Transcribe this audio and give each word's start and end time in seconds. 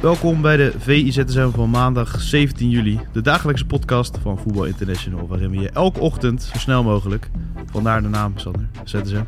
Welkom 0.00 0.40
bij 0.42 0.56
de 0.56 0.72
VIZSM 0.78 1.50
van 1.50 1.70
maandag 1.70 2.20
17 2.20 2.70
juli, 2.70 3.00
de 3.12 3.20
dagelijkse 3.20 3.66
podcast 3.66 4.18
van 4.22 4.38
Voetbal 4.38 4.64
International, 4.64 5.26
waarin 5.26 5.50
we 5.50 5.58
je 5.58 5.70
elke 5.70 6.00
ochtend 6.00 6.42
zo 6.42 6.58
snel 6.58 6.82
mogelijk, 6.82 7.30
vandaar 7.70 8.02
de 8.02 8.08
naam 8.08 8.32
Sander, 8.38 8.66
ZSM, 8.84 9.22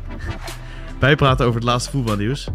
bijpraten 0.99 1.45
over 1.45 1.59
het 1.59 1.69
laatste 1.69 1.91
voetbalnieuws. 1.91 2.47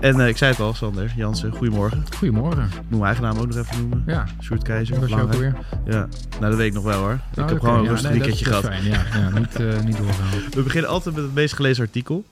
En 0.00 0.20
eh, 0.20 0.28
ik 0.28 0.36
zei 0.36 0.50
het 0.50 0.60
al, 0.60 0.74
Sander, 0.74 1.12
Jansen, 1.16 1.52
goedemorgen. 1.52 2.04
Goedemorgen. 2.16 2.62
Ik 2.64 2.70
moet 2.74 2.90
mijn 2.90 3.02
eigen 3.02 3.22
naam 3.22 3.38
ook 3.38 3.46
nog 3.46 3.56
even 3.56 3.78
noemen. 3.80 4.02
Ja, 4.06 4.24
Sjoerd 4.42 4.62
Keizer. 4.62 5.08
je 5.08 5.22
ook 5.22 5.32
weer? 5.32 5.54
Ja, 5.84 6.08
nou 6.40 6.50
dat 6.50 6.54
weet 6.54 6.66
ik 6.66 6.72
nog 6.74 6.84
wel 6.84 6.98
hoor. 7.00 7.18
ik 7.34 7.38
Oh, 7.42 7.48
heb 7.48 7.60
gewoon 7.60 7.78
een 7.78 7.84
Ja, 7.84 7.90
rustig 7.90 8.10
nee, 8.10 8.18
dat 8.18 8.26
weekendje 8.28 8.44
gehad. 8.44 8.64
Fijn, 8.64 8.84
ja, 8.84 9.02
ja 9.14 9.38
niet, 9.38 9.54
eh 9.54 9.84
niet 9.84 9.96
doorgaan. 9.96 10.26
We 10.50 10.62
beginnen 10.62 10.90
altijd 10.90 11.14
met 11.14 11.24
het 11.24 11.34
meest 11.34 11.54
gelezen 11.54 11.84
artikel. 11.84 12.24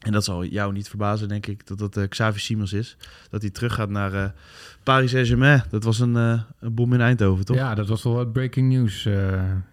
En 0.00 0.12
dat 0.12 0.24
zal 0.24 0.44
jou 0.44 0.72
niet 0.72 0.88
verbazen, 0.88 1.28
denk 1.28 1.46
ik, 1.46 1.66
dat 1.66 1.78
dat 1.78 1.96
eh, 1.96 2.08
Xavi 2.08 2.38
Simons 2.38 2.72
is. 2.72 2.96
Dat 3.30 3.40
hij 3.40 3.50
teruggaat 3.50 3.88
naar 3.88 4.14
eh, 4.14 4.24
Paris 4.82 5.10
Saint-Germain. 5.10 5.62
Dat 5.70 5.84
was 5.84 5.98
een, 5.98 6.16
eh, 6.16 6.40
een 6.60 6.74
bom 6.74 6.92
in 6.92 7.00
Eindhoven, 7.00 7.44
toch? 7.44 7.56
Ja, 7.56 7.74
dat 7.74 7.88
was 7.88 8.02
wel 8.02 8.14
wat 8.14 8.32
breaking 8.32 8.72
news 8.72 9.06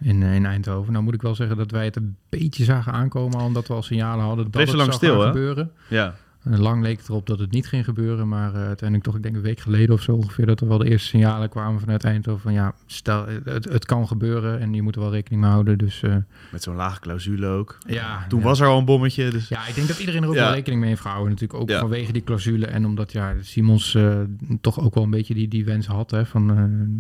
in, 0.02 0.24
in 0.24 0.46
Eindhoven. 0.46 0.92
Nou 0.92 1.04
moet 1.04 1.14
ik 1.14 1.22
wel 1.22 1.36
zeggen 1.36 1.58
dat 1.58 1.72
wij 1.72 1.86
het 1.86 1.96
een 1.96 2.16
beetje 2.30 2.64
zagen 2.64 2.94
aankomen, 2.94 3.40
omdat 3.40 3.68
we 3.68 3.74
al 3.74 3.84
signalen 3.84 4.26
hadden 4.26 4.52
dat 4.52 4.68
lang 4.68 4.80
zou 4.80 4.92
stil, 4.92 5.14
gaan 5.16 5.22
hè? 5.22 5.28
gebeuren. 5.28 5.72
ja. 5.90 6.16
En 6.44 6.60
lang 6.60 6.82
leek 6.82 6.98
het 6.98 7.10
erop 7.10 7.26
dat 7.28 7.40
het 7.40 7.52
niet 7.52 7.68
ging 7.68 7.86
gebeuren, 7.86 8.28
maar 8.28 8.50
eh, 8.54 8.56
uiteindelijk 8.66 9.04
toch, 9.04 9.16
ik 9.16 9.24
denk 9.24 9.36
een 9.36 9.42
week 9.42 9.60
geleden 9.60 9.96
of 9.96 10.02
zo 10.02 10.12
ongeveer, 10.12 10.46
dat 10.46 10.62
er 10.62 10.68
wel 10.68 10.78
de 10.78 10.90
eerste 10.90 11.08
signalen 11.08 11.50
kwamen 11.50 11.80
vanuit 11.80 12.04
Eindhoven 12.04 12.42
van 12.42 12.54
ja, 12.54 12.74
stel, 12.86 13.26
het, 13.44 13.64
het 13.66 13.86
kan 13.86 14.08
gebeuren 14.08 14.60
en 14.60 14.74
je 14.74 14.82
moet 14.82 14.96
er 14.96 15.02
wel 15.02 15.12
rekening 15.12 15.42
mee 15.42 15.52
houden. 15.52 15.78
Dus 15.78 16.04
eh, 16.04 16.16
Met 16.52 16.64
zo'n 16.64 16.76
lage 16.76 17.00
clausule 17.00 17.48
ook. 17.48 17.78
ja, 17.88 18.26
Toen 18.28 18.40
ja. 18.40 18.46
was 18.46 18.60
er 18.60 18.68
al 18.68 18.78
een 18.80 18.86
bommetje, 18.86 19.30
dus... 19.32 19.48
Ja, 19.48 19.68
ik 19.68 19.76
denk 19.76 19.88
dat 19.88 20.00
iedereen 20.00 20.24
er 20.24 20.30
ook 20.30 20.36
Ja. 20.36 20.44
wel 20.44 20.54
rekening 20.54 20.80
mee 20.82 20.90
heeft 20.90 21.02
gehouden. 21.02 21.30
Natuurlijk 21.32 21.60
ook 21.60 21.70
Ja. 21.70 21.80
vanwege 21.80 22.12
die 22.12 22.24
clausule. 22.24 22.66
En 22.66 22.86
omdat 22.86 23.12
ja, 23.12 23.34
Simons 23.42 23.96
eh, 23.96 24.20
toch 24.62 24.80
ook 24.80 24.94
wel 24.96 25.04
een 25.04 25.10
beetje 25.10 25.34
die, 25.34 25.48
die 25.48 25.66
wens 25.66 25.88
had. 25.88 26.12
Hè, 26.12 26.26
van, 26.26 26.50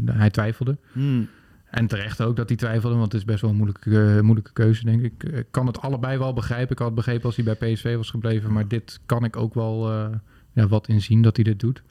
hij 0.05 0.29
twijfelde. 0.29 0.77
Hmm. 0.91 1.27
En 1.77 1.87
terecht 1.87 2.21
ook 2.21 2.35
dat 2.35 2.47
hij 2.47 2.57
twijfelde. 2.57 2.95
Want 2.95 3.11
het 3.11 3.21
is 3.21 3.27
best 3.27 3.41
wel 3.41 3.49
een 3.49 3.55
moeilijke, 3.55 4.15
eh, 4.15 4.21
moeilijke 4.21 4.53
keuze, 4.53 4.85
denk 4.85 5.01
ik. 5.01 5.23
Ik 5.23 5.47
kan 5.51 5.67
het 5.67 5.81
allebei 5.81 6.17
wel 6.17 6.33
begrijpen. 6.33 6.71
Ik 6.71 6.79
had 6.79 6.95
begrepen 6.95 7.25
als 7.25 7.35
hij 7.35 7.57
bij 7.57 7.73
PSV 7.73 7.95
was 7.95 8.09
gebleven. 8.09 8.53
Maar 8.53 8.67
dit 8.67 8.99
kan 9.05 9.23
ik 9.23 9.35
ook 9.35 9.53
wel 9.53 9.91
eh, 9.91 10.07
ja, 10.53 10.67
wat 10.67 10.87
inzien 10.87 11.21
dat 11.21 11.35
hij 11.35 11.45
dit 11.45 11.59
doet. 11.59 11.83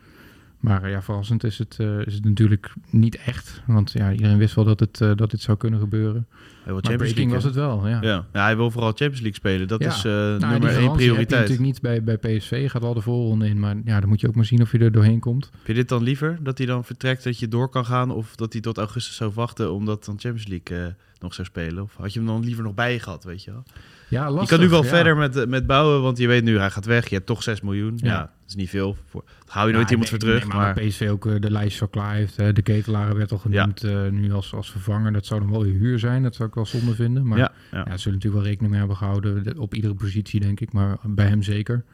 Maar 0.61 0.83
eh, 0.83 0.91
ja, 0.91 1.03
verrassend 1.03 1.45
is 1.45 1.59
het, 1.59 1.77
eh, 1.81 2.07
is 2.07 2.15
het 2.15 2.25
natuurlijk 2.25 2.73
niet 2.91 3.17
echt. 3.17 3.63
Want 3.67 3.93
ja, 3.93 4.13
iedereen 4.13 4.39
wist 4.39 4.55
wel 4.55 4.65
dat, 4.65 4.81
het, 4.81 5.01
eh, 5.01 5.11
dat 5.15 5.31
dit 5.31 5.41
zou 5.41 5.57
kunnen 5.57 5.81
gebeuren. 5.81 6.27
Hij 6.31 6.47
wil 6.65 6.75
Maar 6.75 6.83
Champions 6.85 7.15
League. 7.15 7.35
was 7.35 7.45
het 7.45 7.55
wel, 7.55 7.89
ja. 7.89 7.99
Ja. 8.03 8.27
ja, 8.33 8.43
hij 8.43 8.57
wil 8.57 8.71
vooral 8.71 8.89
Champions 8.91 9.21
League 9.21 9.35
spelen. 9.35 9.69
Dat 9.69 9.83
Ja. 9.83 9.89
is 9.89 10.03
Nou, 10.03 10.39
die 10.39 10.49
nummer 10.49 10.51
één 10.51 10.61
garantie 10.61 10.83
heb 10.89 10.91
je 10.91 10.97
prioriteit. 10.97 11.41
natuurlijk 11.41 11.61
niet 11.69 11.81
bij, 11.81 12.03
bij 12.03 12.17
PSV. 12.39 12.51
Je 12.63 12.69
gaat 12.69 12.83
wel 12.83 12.95
de 12.95 13.01
voorronde 13.01 13.49
in. 13.49 13.61
Maar 13.61 13.77
ja, 13.85 14.01
dan 14.01 14.09
moet 14.09 14.21
je 14.21 14.29
ook 14.29 14.35
maar 14.35 14.45
zien 14.45 14.63
of 14.63 14.73
je 14.73 14.79
er 14.79 14.93
doorheen 14.93 15.21
komt. 15.21 15.51
Heb 15.57 15.67
je 15.67 15.75
dit 15.75 15.89
dan 15.89 16.03
liever? 16.03 16.39
Dat 16.43 16.59
hij 16.59 16.67
dan 16.67 16.85
vertrekt, 16.85 17.25
dat 17.25 17.39
je 17.39 17.49
door 17.49 17.69
kan 17.69 17.85
gaan? 17.85 18.11
Of 18.11 18.37
dat 18.37 18.53
hij 18.53 18.63
tot 18.63 18.79
augustus 18.79 19.17
zou 19.17 19.33
wachten, 19.35 19.73
omdat 19.73 20.05
dan 20.05 20.19
Champions 20.19 20.49
League 20.49 20.87
eh, 20.87 20.93
nog 21.21 21.35
zou 21.35 21.47
spelen? 21.47 21.83
Of 21.83 21.95
had 21.97 22.13
je 22.13 22.19
hem 22.19 22.29
dan 22.29 22.45
liever 22.45 22.65
nog 22.65 22.75
bij 22.75 22.93
je 22.93 23.01
gehad, 23.01 23.25
weet 23.25 23.45
je 23.45 23.51
wel? 23.51 23.63
Ja, 24.09 24.31
lastig. 24.31 24.43
je 24.51 24.57
kan 24.57 24.65
nu 24.65 24.71
wel 24.71 24.83
ja. 24.83 24.89
verder 24.89 25.17
met, 25.17 25.49
met 25.49 25.67
bouwen, 25.67 26.03
want 26.03 26.19
je 26.19 26.27
weet 26.27 26.45
nu, 26.45 26.59
hij 26.59 26.71
gaat 26.71 26.85
weg. 26.85 27.09
Je 27.09 27.15
hebt 27.15 27.27
toch 27.27 27.43
6 27.43 27.61
miljoen. 27.61 27.93
Ja, 27.97 28.13
Ja. 28.13 28.19
dat 28.21 28.31
is 28.49 28.55
niet 28.55 28.69
veel. 28.69 28.97
Voor, 29.07 29.23
daar 29.27 29.55
hou 29.55 29.69
je 29.69 29.75
nooit 29.75 29.91
iemand 29.91 30.09
voor 30.09 30.19
terug. 30.19 30.47
Maar 30.47 30.75
dat 30.75 30.85
PSV 30.87 31.09
ook 31.11 31.27
eh, 31.27 31.35
de 31.41 31.51
lijst 31.51 31.77
zo 31.77 31.87
klaar 31.87 32.15
heeft. 32.15 32.37
De 32.37 32.63
ketelaren 32.63 33.17
werd 33.17 33.33
al 33.33 33.39
genoemd 33.39 33.85
eh, 33.85 34.09
nu 34.09 34.33
als, 34.33 34.55
als 34.55 34.71
vervanger. 34.71 35.13
Dat 35.13 35.27
zou 35.27 35.41
dan 35.41 35.51
wel 35.51 35.63
weer 35.63 35.73
huur 35.75 35.99
zijn. 35.99 36.23
Dat 36.23 36.35
zou 36.35 36.49
ik 36.49 36.55
wel 36.55 36.67
zonde 36.67 36.95
vinden. 36.95 37.27
Maar 37.27 37.39
ja, 37.39 37.53
ja. 37.71 37.83
zullen 37.85 37.95
natuurlijk 37.95 38.35
wel 38.35 38.43
rekening 38.43 38.71
mee 38.71 38.79
hebben 38.79 38.97
gehouden. 38.97 39.43
de- 39.43 39.61
op 39.61 39.75
iedere 39.75 39.95
positie, 39.95 40.41
denk 40.41 40.61
ik. 40.61 40.73
Maar 40.73 40.97
bij 41.05 41.27
hem 41.27 41.43
zeker. 41.43 41.85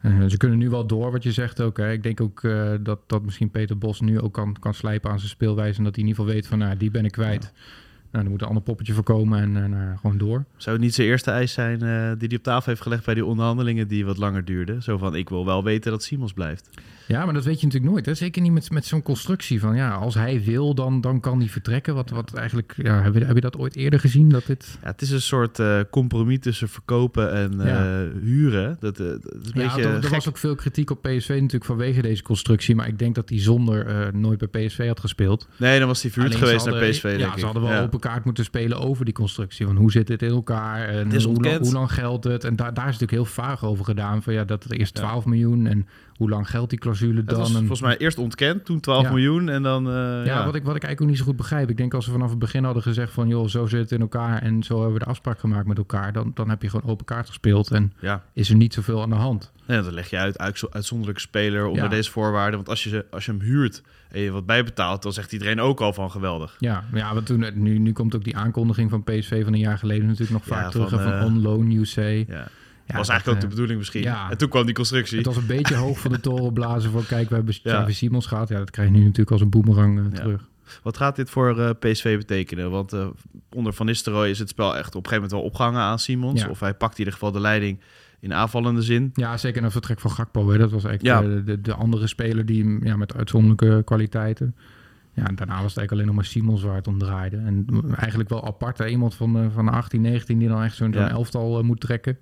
Eh, 0.00 0.12
ze 0.26 0.36
kunnen 0.36 0.58
nu 0.58 0.68
wel 0.70 0.86
door, 0.86 1.12
wat 1.12 1.22
je 1.22 1.32
zegt 1.32 1.60
ook. 1.60 1.76
Hè. 1.76 1.92
Ik 1.92 2.02
denk 2.02 2.20
ook 2.20 2.40
dat, 2.80 2.98
dat 3.06 3.22
misschien 3.22 3.50
Peter 3.50 3.78
Bos 3.78 4.00
nu 4.00 4.20
ook 4.20 4.32
kan, 4.32 4.56
kan 4.60 4.74
slijpen 4.74 5.10
aan 5.10 5.18
zijn 5.18 5.30
speelwijze. 5.30 5.78
En 5.78 5.84
dat 5.84 5.94
hij 5.94 6.04
in 6.04 6.08
ieder 6.08 6.22
geval 6.24 6.38
weet 6.40 6.46
van, 6.48 6.58
nou, 6.58 6.76
die 6.76 6.90
ben 6.90 7.04
ik 7.04 7.12
kwijt. 7.12 7.52
Nou, 8.16 8.28
dan 8.28 8.36
moet 8.36 8.42
een 8.42 8.48
ander 8.48 8.62
poppetje 8.62 8.92
voorkomen 8.92 9.40
en 9.40 9.56
eh, 9.56 9.68
nou, 9.68 9.96
gewoon 9.96 10.18
door. 10.18 10.44
Zou 10.56 10.76
het 10.76 10.84
niet 10.84 10.94
zijn 10.94 11.08
eerste 11.08 11.30
eis 11.30 11.52
zijn 11.52 11.82
eh, 11.82 12.18
die 12.18 12.28
hij 12.28 12.36
op 12.36 12.42
tafel 12.42 12.70
heeft 12.70 12.82
gelegd 12.82 13.04
bij 13.04 13.14
die 13.14 13.24
onderhandelingen 13.24 13.88
die 13.88 14.06
wat 14.06 14.16
langer 14.16 14.44
duurden? 14.44 14.82
Zo 14.82 14.98
van, 14.98 15.14
ik 15.14 15.28
wil 15.28 15.44
wel 15.44 15.64
weten 15.64 15.90
dat 15.90 16.02
Simons 16.02 16.32
blijft. 16.32 16.70
Ja, 17.06 17.24
maar 17.24 17.34
dat 17.34 17.44
weet 17.44 17.60
je 17.60 17.66
natuurlijk 17.66 17.92
nooit. 17.92 18.06
Hè? 18.06 18.14
Zeker 18.14 18.42
niet 18.42 18.52
met, 18.52 18.70
met 18.70 18.86
zo'n 18.86 19.02
constructie 19.02 19.60
van 19.60 19.76
ja, 19.76 19.90
als 19.94 20.14
hij 20.14 20.42
wil, 20.44 20.74
dan, 20.74 21.00
dan 21.00 21.20
kan 21.20 21.38
hij 21.38 21.48
vertrekken. 21.48 21.94
Wat, 21.94 22.10
wat 22.10 22.34
eigenlijk, 22.34 22.74
ja, 22.76 23.02
heb, 23.02 23.14
je, 23.14 23.24
heb 23.24 23.34
je 23.34 23.40
dat 23.40 23.56
ooit 23.58 23.76
eerder 23.76 24.00
gezien? 24.00 24.28
Dat 24.28 24.46
dit... 24.46 24.78
Ja, 24.82 24.88
het 24.88 25.02
is 25.02 25.10
een 25.10 25.20
soort 25.20 25.58
eh, 25.58 25.80
compromis 25.90 26.38
tussen 26.40 26.68
verkopen 26.68 27.32
en 27.32 27.60
eh, 27.60 28.20
huren. 28.22 28.76
Dat, 28.80 29.00
eh, 29.00 29.06
dat 29.06 29.18
is 29.42 29.50
een 29.52 29.60
Ja, 29.60 29.66
beetje 29.66 29.88
er, 29.88 30.04
er 30.04 30.10
was 30.10 30.28
ook 30.28 30.38
veel 30.38 30.54
kritiek 30.54 30.90
op 30.90 31.02
PSV 31.02 31.28
natuurlijk 31.28 31.64
vanwege 31.64 32.02
deze 32.02 32.22
constructie. 32.22 32.74
Maar 32.74 32.88
ik 32.88 32.98
denk 32.98 33.14
dat 33.14 33.28
hij 33.28 33.40
zonder 33.40 34.10
nooit 34.16 34.50
bij 34.50 34.66
PSV 34.66 34.86
had 34.86 35.00
gespeeld. 35.00 35.48
Nee, 35.56 35.78
dan 35.78 35.88
was 35.88 36.02
hij 36.02 36.10
verhuurd 36.10 36.34
geweest 36.34 36.66
naar 36.66 36.88
PSV, 36.88 37.02
denk 37.02 37.20
Ja, 37.20 37.32
ik. 37.32 37.38
ze 37.38 37.44
hadden 37.44 37.62
wel 37.62 37.82
open 37.82 38.00
kaart 38.00 38.24
moeten 38.24 38.44
spelen 38.44 38.78
over 38.78 39.04
die 39.04 39.14
constructie. 39.14 39.66
Van 39.66 39.76
hoe 39.76 39.90
zit 39.90 40.06
dit 40.06 40.22
in 40.22 40.30
elkaar? 40.30 40.88
En 40.88 41.10
Het 41.10 41.22
hoe, 41.22 41.42
lang, 41.42 41.58
hoe 41.58 41.72
lang 41.72 41.92
geldt 41.92 42.24
het? 42.24 42.44
En 42.44 42.56
daar, 42.56 42.74
daar 42.74 42.88
is 42.88 42.98
natuurlijk 42.98 43.12
heel 43.28 43.44
vaag 43.44 43.64
over 43.64 43.84
gedaan. 43.84 44.22
Van 44.22 44.32
ja, 44.32 44.44
dat 44.44 44.64
er 44.64 44.72
eerst 44.72 44.94
12 44.94 45.24
miljoen 45.24 45.66
en 45.66 45.86
hoe 46.16 46.28
lang 46.30 46.50
geldt 46.50 46.70
die 46.70 46.78
clausule 46.78 47.24
dan? 47.24 47.38
was 47.38 47.48
En- 47.48 47.56
volgens 47.58 47.80
mij 47.80 47.96
eerst 47.96 48.18
ontkend, 48.18 48.64
toen 48.64 48.80
12 48.80 49.02
Ja. 49.02 49.08
miljoen 49.10 49.48
en 49.48 49.62
dan... 49.62 49.86
eh, 49.88 49.92
Ja, 49.94 50.22
ja, 50.24 50.44
Wat, 50.44 50.54
ik, 50.54 50.64
wat 50.64 50.76
ik 50.76 50.82
eigenlijk 50.82 51.00
ook 51.00 51.08
niet 51.08 51.18
zo 51.18 51.24
goed 51.24 51.36
begrijp. 51.36 51.70
Ik 51.70 51.76
denk 51.76 51.94
als 51.94 52.04
ze 52.04 52.10
vanaf 52.10 52.30
het 52.30 52.38
begin 52.38 52.64
hadden 52.64 52.82
gezegd 52.82 53.12
van... 53.12 53.28
joh, 53.28 53.48
zo 53.48 53.66
zit 53.66 53.80
het 53.80 53.92
in 53.92 54.00
elkaar 54.00 54.42
en 54.42 54.62
zo 54.62 54.74
hebben 54.76 54.92
we 54.92 55.04
de 55.04 55.10
afspraak 55.10 55.38
gemaakt 55.38 55.66
met 55.66 55.78
elkaar... 55.78 56.12
dan, 56.12 56.30
dan 56.34 56.48
heb 56.48 56.62
je 56.62 56.70
gewoon 56.70 56.90
open 56.90 57.04
kaart 57.04 57.26
gespeeld 57.26 57.70
en 57.70 57.92
ja. 58.00 58.22
is 58.32 58.50
er 58.50 58.56
niet 58.56 58.74
zoveel 58.74 59.02
aan 59.02 59.10
de 59.10 59.14
hand. 59.16 59.52
Nee, 59.66 59.80
dan 59.82 59.92
leg 59.92 60.10
je 60.10 60.16
uit, 60.16 60.38
uitzo- 60.38 60.68
uitzonderlijke 60.70 61.20
speler 61.20 61.66
onder 61.66 61.88
deze 61.88 62.10
voorwaarden. 62.10 62.54
Want 62.56 62.68
als 62.68 62.82
je, 62.84 62.88
ze- 62.88 63.06
als 63.10 63.24
je 63.24 63.30
hem 63.32 63.40
huurt 63.40 63.82
en 64.10 64.20
je 64.20 64.30
wat 64.30 64.46
bijbetaalt, 64.46 65.02
dan 65.02 65.12
zegt 65.12 65.32
iedereen 65.32 65.60
ook 65.60 65.80
al 65.80 65.92
van 65.92 66.10
geweldig. 66.10 66.56
Ja, 66.58 66.84
maar 66.90 67.00
ja 67.00 67.14
want 67.14 67.26
toen, 67.26 67.46
nu, 67.54 67.78
nu 67.78 67.92
komt 67.92 68.14
ook 68.16 68.24
die 68.24 68.36
aankondiging 68.36 68.90
van 68.90 69.04
PSV 69.04 69.44
van 69.44 69.52
een 69.52 69.58
jaar 69.58 69.78
geleden... 69.78 70.04
natuurlijk 70.06 70.30
nog 70.32 70.44
vaak 70.44 70.70
terug 70.70 70.88
van 70.90 71.12
eh, 71.12 71.24
on 71.24 71.42
loan 71.42 71.70
you 71.70 71.84
say. 71.84 72.24
Ja. 72.28 72.46
Ja, 72.86 72.96
was 72.96 73.06
dat, 73.06 73.16
eigenlijk 73.16 73.26
ook 73.26 73.40
de 73.40 73.42
eh, 73.42 73.48
bedoeling 73.48 73.78
misschien. 73.78 74.02
ja. 74.02 74.30
En 74.30 74.38
toen 74.38 74.48
kwam 74.48 74.64
die 74.64 74.74
constructie. 74.74 75.16
Het 75.16 75.26
was 75.26 75.36
een 75.36 75.46
beetje 75.46 75.74
hoog 75.74 75.98
van 75.98 76.12
de 76.12 76.20
toren 76.20 76.52
blazen 76.52 76.90
van... 76.90 77.06
kijk, 77.06 77.28
we 77.28 77.34
hebben 77.34 77.54
Ja. 77.62 77.90
Simons 77.90 78.26
gehad. 78.26 78.48
Ja, 78.48 78.58
dat 78.58 78.70
krijg 78.70 78.88
je 78.88 78.94
nu 78.94 79.00
natuurlijk 79.00 79.30
als 79.30 79.40
een 79.40 79.50
boemerang 79.50 79.98
eh, 79.98 80.20
terug. 80.20 80.48
Wat 80.82 80.96
gaat 80.96 81.16
dit 81.16 81.30
voor 81.30 81.58
eh, 81.58 81.70
PSV 81.78 82.16
betekenen? 82.16 82.70
Want 82.70 82.96
onder 83.50 83.72
Van 83.72 83.86
Nistelrooy 83.86 84.28
is 84.28 84.38
het 84.38 84.48
spel 84.48 84.76
echt 84.76 84.94
op 84.94 85.04
een 85.04 85.08
gegeven 85.08 85.14
moment 85.14 85.32
wel 85.32 85.42
opgehangen 85.42 85.80
aan 85.80 85.98
Simons. 85.98 86.46
Of 86.46 86.60
hij 86.60 86.74
pakt 86.74 86.92
in 86.92 86.98
ieder 86.98 87.12
geval 87.12 87.32
de 87.32 87.40
leiding 87.40 87.80
in 88.20 88.34
aanvallende 88.34 88.82
zin. 88.82 89.10
Ja, 89.14 89.36
zeker 89.36 89.64
een 89.64 89.70
vertrek 89.70 90.00
van 90.00 90.10
Gakpo. 90.10 90.50
Hè. 90.50 90.58
Dat 90.58 90.70
was 90.70 90.84
eigenlijk 90.84 91.46
de, 91.46 91.60
de 91.60 91.74
andere 91.74 92.06
speler 92.06 92.46
die 92.46 92.78
ja, 92.84 92.96
met 92.96 93.16
uitzonderlijke 93.16 93.82
kwaliteiten. 93.84 94.54
Ja, 95.12 95.26
en 95.26 95.34
daarna 95.34 95.62
was 95.62 95.74
het 95.74 95.78
eigenlijk 95.78 95.92
alleen 95.92 96.06
nog 96.06 96.14
maar 96.14 96.24
Simons 96.24 96.62
waar 96.62 96.74
het 96.74 96.86
om 96.86 96.98
draaide. 96.98 97.36
En 97.36 97.66
eigenlijk 97.96 98.28
wel 98.28 98.46
apart. 98.46 98.78
Hè. 98.78 98.86
Iemand 98.86 99.14
van, 99.14 99.50
van 99.54 99.68
18, 99.68 100.00
19 100.00 100.38
die 100.38 100.48
dan 100.48 100.62
echt 100.62 100.76
zo'n 100.76 100.94
elftal 100.94 101.62
moet 101.62 101.80
trekken. 101.80 102.18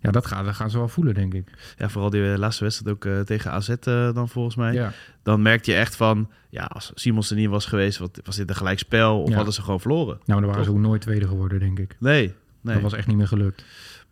Ja, 0.00 0.10
dat, 0.10 0.26
gaat, 0.26 0.44
dat 0.44 0.54
gaan 0.54 0.70
ze 0.70 0.78
wel 0.78 0.88
voelen, 0.88 1.14
denk 1.14 1.34
ik. 1.34 1.74
Ja, 1.78 1.88
vooral 1.88 2.10
die 2.10 2.38
laatste 2.38 2.64
wedstrijd 2.64 2.94
ook 2.96 3.04
eh, 3.04 3.20
tegen 3.20 3.50
AZ 3.50 3.68
eh, 3.68 4.14
dan 4.14 4.28
volgens 4.28 4.56
mij. 4.56 4.72
Ja, 4.72 4.92
Dan 5.22 5.42
merkte 5.42 5.70
je 5.70 5.76
echt 5.76 5.96
van, 5.96 6.30
ja, 6.50 6.64
als 6.64 6.92
Simons 6.94 7.30
er 7.30 7.36
niet 7.36 7.48
was 7.48 7.66
geweest, 7.66 7.98
wat, 7.98 8.20
was 8.24 8.36
dit 8.36 8.48
een 8.48 8.56
gelijkspel 8.56 9.22
of 9.22 9.28
Ja. 9.28 9.34
hadden 9.34 9.54
ze 9.54 9.62
gewoon 9.62 9.80
verloren? 9.80 10.14
nou, 10.24 10.40
dan 10.40 10.40
waren 10.40 10.54
Toch? 10.54 10.64
ze 10.64 10.70
ook 10.70 10.78
nooit 10.78 11.00
tweede 11.00 11.26
geworden, 11.28 11.58
denk 11.58 11.78
ik. 11.78 11.96
Nee, 11.98 12.34
nee. 12.60 12.74
Dat 12.74 12.82
was 12.82 12.92
echt 12.92 13.06
niet 13.06 13.16
meer 13.16 13.28
gelukt. 13.28 13.64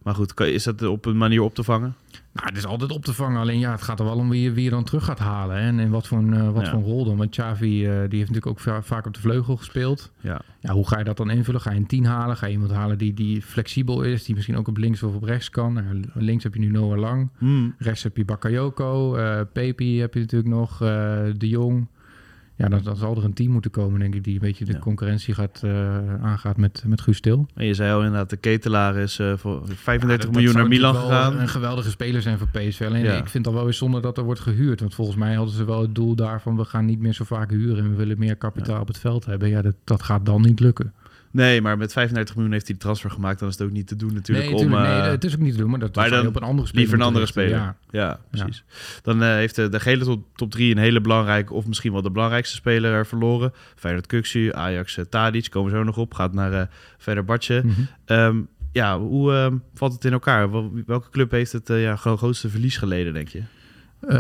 Maar 0.02 0.14
goed, 0.14 0.34
kan- 0.34 0.46
is 0.46 0.64
dat 0.64 0.82
op 0.82 1.04
een 1.06 1.16
manier 1.16 1.40
op 1.42 1.54
te 1.54 1.62
vangen? 1.62 1.94
Nou, 2.38 2.50
het 2.50 2.58
is 2.58 2.66
altijd 2.66 2.90
op 2.92 3.04
te 3.04 3.12
vangen. 3.14 3.40
Alleen 3.40 3.58
ja, 3.58 3.70
het 3.70 3.82
gaat 3.82 3.98
er 3.98 4.04
wel 4.04 4.16
om 4.16 4.28
wie 4.28 4.42
je, 4.42 4.52
wie 4.52 4.64
je 4.64 4.70
dan 4.70 4.84
terug 4.84 5.04
gaat 5.04 5.18
halen. 5.18 5.56
hè. 5.56 5.62
En, 5.68 5.78
en 5.78 5.90
wat, 5.90 6.06
voor 6.06 6.18
een, 6.18 6.34
eh, 6.34 6.50
wat 6.50 6.64
Ja. 6.64 6.70
voor 6.70 6.78
een 6.78 6.84
rol 6.84 7.04
dan. 7.04 7.16
Want 7.16 7.30
Xavi 7.30 7.84
eh, 7.86 7.90
die 7.90 7.98
heeft 7.98 8.10
natuurlijk 8.30 8.46
ook 8.46 8.60
va- 8.60 8.82
vaak 8.82 9.06
op 9.06 9.14
de 9.14 9.20
vleugel 9.20 9.56
gespeeld. 9.56 10.12
Ja. 10.20 10.40
Ja, 10.60 10.72
hoe 10.72 10.88
ga 10.88 10.98
je 10.98 11.04
dat 11.04 11.16
dan 11.16 11.30
invullen? 11.30 11.60
Ga 11.60 11.70
je 11.70 11.76
een 11.76 11.86
10 11.86 12.04
halen? 12.04 12.36
Ga 12.36 12.46
je 12.46 12.52
iemand 12.52 12.72
halen 12.72 12.98
die, 12.98 13.14
die 13.14 13.42
flexibel 13.42 14.02
is? 14.02 14.24
Die 14.24 14.34
misschien 14.34 14.56
ook 14.56 14.68
op 14.68 14.76
links 14.76 15.02
of 15.02 15.14
op 15.14 15.22
rechts 15.22 15.50
kan? 15.50 15.72
Nou, 15.72 16.00
links 16.14 16.44
heb 16.44 16.54
je 16.54 16.60
nu 16.60 16.70
Noah 16.70 16.98
Lang. 16.98 17.28
Hmm. 17.38 17.74
Rechts 17.78 18.02
heb 18.02 18.16
je 18.16 18.24
Bakayoko. 18.24 19.14
eh 19.16 19.40
Pepi 19.52 20.00
heb 20.00 20.14
je 20.14 20.20
natuurlijk 20.20 20.50
nog. 20.50 20.78
de 20.78 21.48
Jong. 21.48 21.86
Ja, 22.58 22.68
dan, 22.68 22.82
dan 22.82 22.96
zal 22.96 23.16
er 23.16 23.24
een 23.24 23.32
team 23.32 23.50
moeten 23.50 23.70
komen, 23.70 24.00
denk 24.00 24.14
ik, 24.14 24.24
die 24.24 24.34
een 24.34 24.40
beetje 24.40 24.64
de 24.64 24.72
Ja. 24.72 24.78
concurrentie 24.78 25.34
gaat, 25.34 25.60
eh, 25.64 26.22
aangaat 26.24 26.56
met, 26.56 26.82
met 26.86 27.00
Guus 27.00 27.20
Til. 27.20 27.46
En 27.54 27.66
je 27.66 27.74
zei 27.74 27.92
al 27.92 27.98
inderdaad, 28.02 28.30
de 28.30 28.36
ketelaar 28.36 28.96
is 28.96 29.18
eh, 29.18 29.32
voor 29.36 29.62
35 29.66 30.00
Ja, 30.02 30.06
dat- 30.08 30.20
dat 30.20 30.30
miljoen 30.32 30.54
naar 30.54 30.68
Milan 30.68 30.94
gegaan. 30.94 31.38
Een 31.38 31.48
geweldige 31.48 31.90
speler 31.90 32.22
zijn 32.22 32.38
voor 32.38 32.48
PSV. 32.48 32.80
Alleen 32.86 33.04
Ja. 33.04 33.16
ik 33.16 33.28
vind 33.28 33.46
al 33.46 33.54
wel 33.54 33.64
weer 33.64 33.72
zonde 33.72 34.00
dat 34.00 34.18
er 34.18 34.24
wordt 34.24 34.40
gehuurd. 34.40 34.80
Want 34.80 34.94
volgens 34.94 35.16
mij 35.16 35.34
hadden 35.34 35.54
ze 35.54 35.64
wel 35.64 35.80
het 35.82 35.94
doel 35.94 36.14
daarvan... 36.14 36.56
we 36.56 36.64
gaan 36.64 36.84
niet 36.84 37.00
meer 37.00 37.12
zo 37.14 37.24
vaak 37.24 37.50
huren 37.50 37.84
en 37.84 37.90
we 37.90 37.96
willen 37.96 38.18
meer 38.18 38.36
kapitaal 38.36 38.80
op 38.80 38.88
het 38.88 38.98
veld 38.98 39.24
hebben. 39.24 39.48
Ja, 39.48 39.62
dat, 39.62 39.74
dat 39.84 40.02
gaat 40.02 40.26
dan 40.26 40.42
niet 40.42 40.60
lukken. 40.60 40.92
Nee, 41.30 41.62
maar 41.62 41.78
met 41.78 41.92
35 41.92 42.34
miljoen 42.34 42.52
heeft 42.52 42.66
hij 42.66 42.74
de 42.76 42.80
transfer 42.80 43.10
gemaakt. 43.10 43.38
Dan 43.38 43.48
is 43.48 43.58
het 43.58 43.66
ook 43.66 43.72
niet 43.72 43.86
te 43.86 43.96
doen 43.96 44.14
natuurlijk 44.14 44.46
nee, 44.46 44.56
om... 44.56 44.62
tuurlijk, 44.62 44.84
eh, 44.84 45.00
nee, 45.00 45.10
het 45.10 45.24
is 45.24 45.34
ook 45.34 45.40
niet 45.40 45.52
te 45.52 45.58
doen, 45.58 45.70
maar 45.70 45.78
dat 45.78 45.94
maar 45.94 46.10
dan 46.10 46.26
op 46.26 46.36
een 46.36 46.42
andere 46.42 46.66
speler 46.68 46.82
liever 46.84 47.00
een 47.00 47.06
andere 47.06 47.26
speler. 47.26 47.50
Ja. 47.50 47.76
Ja, 47.90 48.20
precies. 48.30 48.64
Dan 49.02 49.22
eh, 49.22 49.28
heeft 49.28 49.54
de, 49.54 49.68
de 49.68 49.80
gele 49.80 50.04
top, 50.04 50.26
top 50.34 50.50
3 50.50 50.70
een 50.70 50.78
hele 50.78 51.00
belangrijke, 51.00 51.54
of 51.54 51.66
misschien 51.66 51.92
wel 51.92 52.02
de 52.02 52.10
belangrijkste 52.10 52.54
speler 52.54 52.92
er 52.92 53.06
verloren. 53.06 53.52
Feyenoord 53.76 54.06
Kuxu, 54.06 54.52
Ajax 54.52 54.96
uh, 54.96 55.04
Tadic, 55.04 55.50
komen 55.50 55.70
zo 55.70 55.82
nog 55.82 55.96
op. 55.96 56.14
Gaat 56.14 56.32
naar 56.32 56.52
uh, 56.52 56.62
verder 56.98 57.24
Bartje. 57.24 57.62
Mhm. 57.64 57.80
Ehm, 58.04 58.36
ja, 58.72 58.98
hoe 58.98 59.32
ehm, 59.32 59.56
valt 59.74 59.92
het 59.92 60.04
in 60.04 60.12
elkaar? 60.12 60.50
Wel- 60.50 60.72
Welke 60.86 61.10
club 61.10 61.30
heeft 61.30 61.52
het 61.52 61.70
eh, 61.70 61.82
ja, 61.82 61.96
gro- 61.96 62.16
grootste 62.16 62.48
verlies 62.48 62.76
geleden, 62.76 63.12
denk 63.12 63.28
je? 63.28 63.42
Eh, 64.00 64.16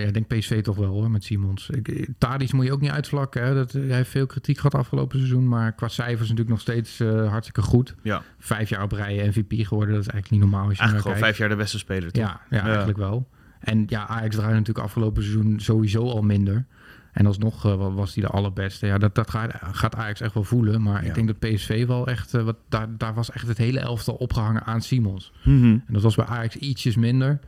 ja, 0.00 0.06
ik 0.06 0.12
denk 0.14 0.26
PSV 0.26 0.62
toch 0.62 0.76
wel 0.76 0.88
hoor, 0.92 1.10
met 1.10 1.24
Simons. 1.24 1.70
Ik, 1.70 2.08
Tadic 2.18 2.52
moet 2.52 2.64
je 2.64 2.72
ook 2.72 2.80
niet 2.80 2.90
uitvlakken. 2.90 3.44
Hè. 3.44 3.54
Dat, 3.54 3.72
hij 3.72 3.82
heeft 3.82 4.10
veel 4.10 4.26
kritiek 4.26 4.56
gehad 4.56 4.74
afgelopen 4.74 5.18
seizoen. 5.18 5.48
Maar 5.48 5.72
qua 5.72 5.88
cijfers 5.88 6.20
natuurlijk 6.20 6.48
nog 6.48 6.60
steeds 6.60 7.00
eh, 7.00 7.28
hartstikke 7.28 7.62
goed. 7.62 7.94
Ja, 8.02 8.22
Vijf 8.38 8.68
jaar 8.68 8.82
op 8.82 8.92
rij 8.92 9.28
MVP 9.28 9.66
geworden. 9.66 9.94
Dat 9.94 10.04
is 10.04 10.08
eigenlijk 10.10 10.30
niet 10.30 10.40
normaal 10.40 10.68
als 10.68 10.76
je 10.76 10.82
eigenlijk 10.82 11.02
gewoon 11.08 11.20
kijkt. 11.20 11.36
vijf 11.36 11.38
jaar 11.38 11.56
de 11.56 11.62
beste 11.62 11.78
speler, 11.78 12.12
toch? 12.12 12.22
Ja, 12.24 12.40
ja, 12.50 12.64
eigenlijk 12.66 12.98
wel. 12.98 13.28
En 13.60 13.84
ja, 13.86 14.06
Ajax 14.06 14.34
draaide 14.36 14.58
natuurlijk 14.58 14.86
afgelopen 14.86 15.22
seizoen 15.22 15.60
sowieso 15.60 16.02
al 16.10 16.22
minder. 16.22 16.66
En 17.12 17.26
alsnog 17.26 17.64
eh, 17.66 17.74
wa- 17.76 17.90
was 17.90 18.14
hij 18.14 18.22
de 18.24 18.30
allerbeste. 18.30 18.86
Ja, 18.86 18.98
dat, 18.98 19.14
dat 19.14 19.30
gaat, 19.30 19.52
gaat 19.72 19.94
Ajax 19.94 20.20
echt 20.20 20.34
wel 20.34 20.44
voelen. 20.44 20.82
Maar 20.82 21.02
Ja. 21.02 21.08
ik 21.08 21.14
denk 21.14 21.26
dat 21.26 21.38
PSV 21.38 21.86
wel 21.86 22.06
echt... 22.06 22.34
eh, 22.34 22.42
wat, 22.42 22.56
daar, 22.68 22.86
daar 22.98 23.14
was 23.14 23.30
echt 23.30 23.48
het 23.48 23.58
hele 23.58 23.80
elftal 23.80 24.14
opgehangen 24.14 24.64
aan 24.64 24.80
Simons. 24.82 25.32
Mhm. 25.44 25.64
En 25.64 25.84
dat 25.88 26.02
was 26.02 26.14
bij 26.14 26.24
Ajax 26.26 26.56
ietsjes 26.56 26.96
minder. 26.96 27.38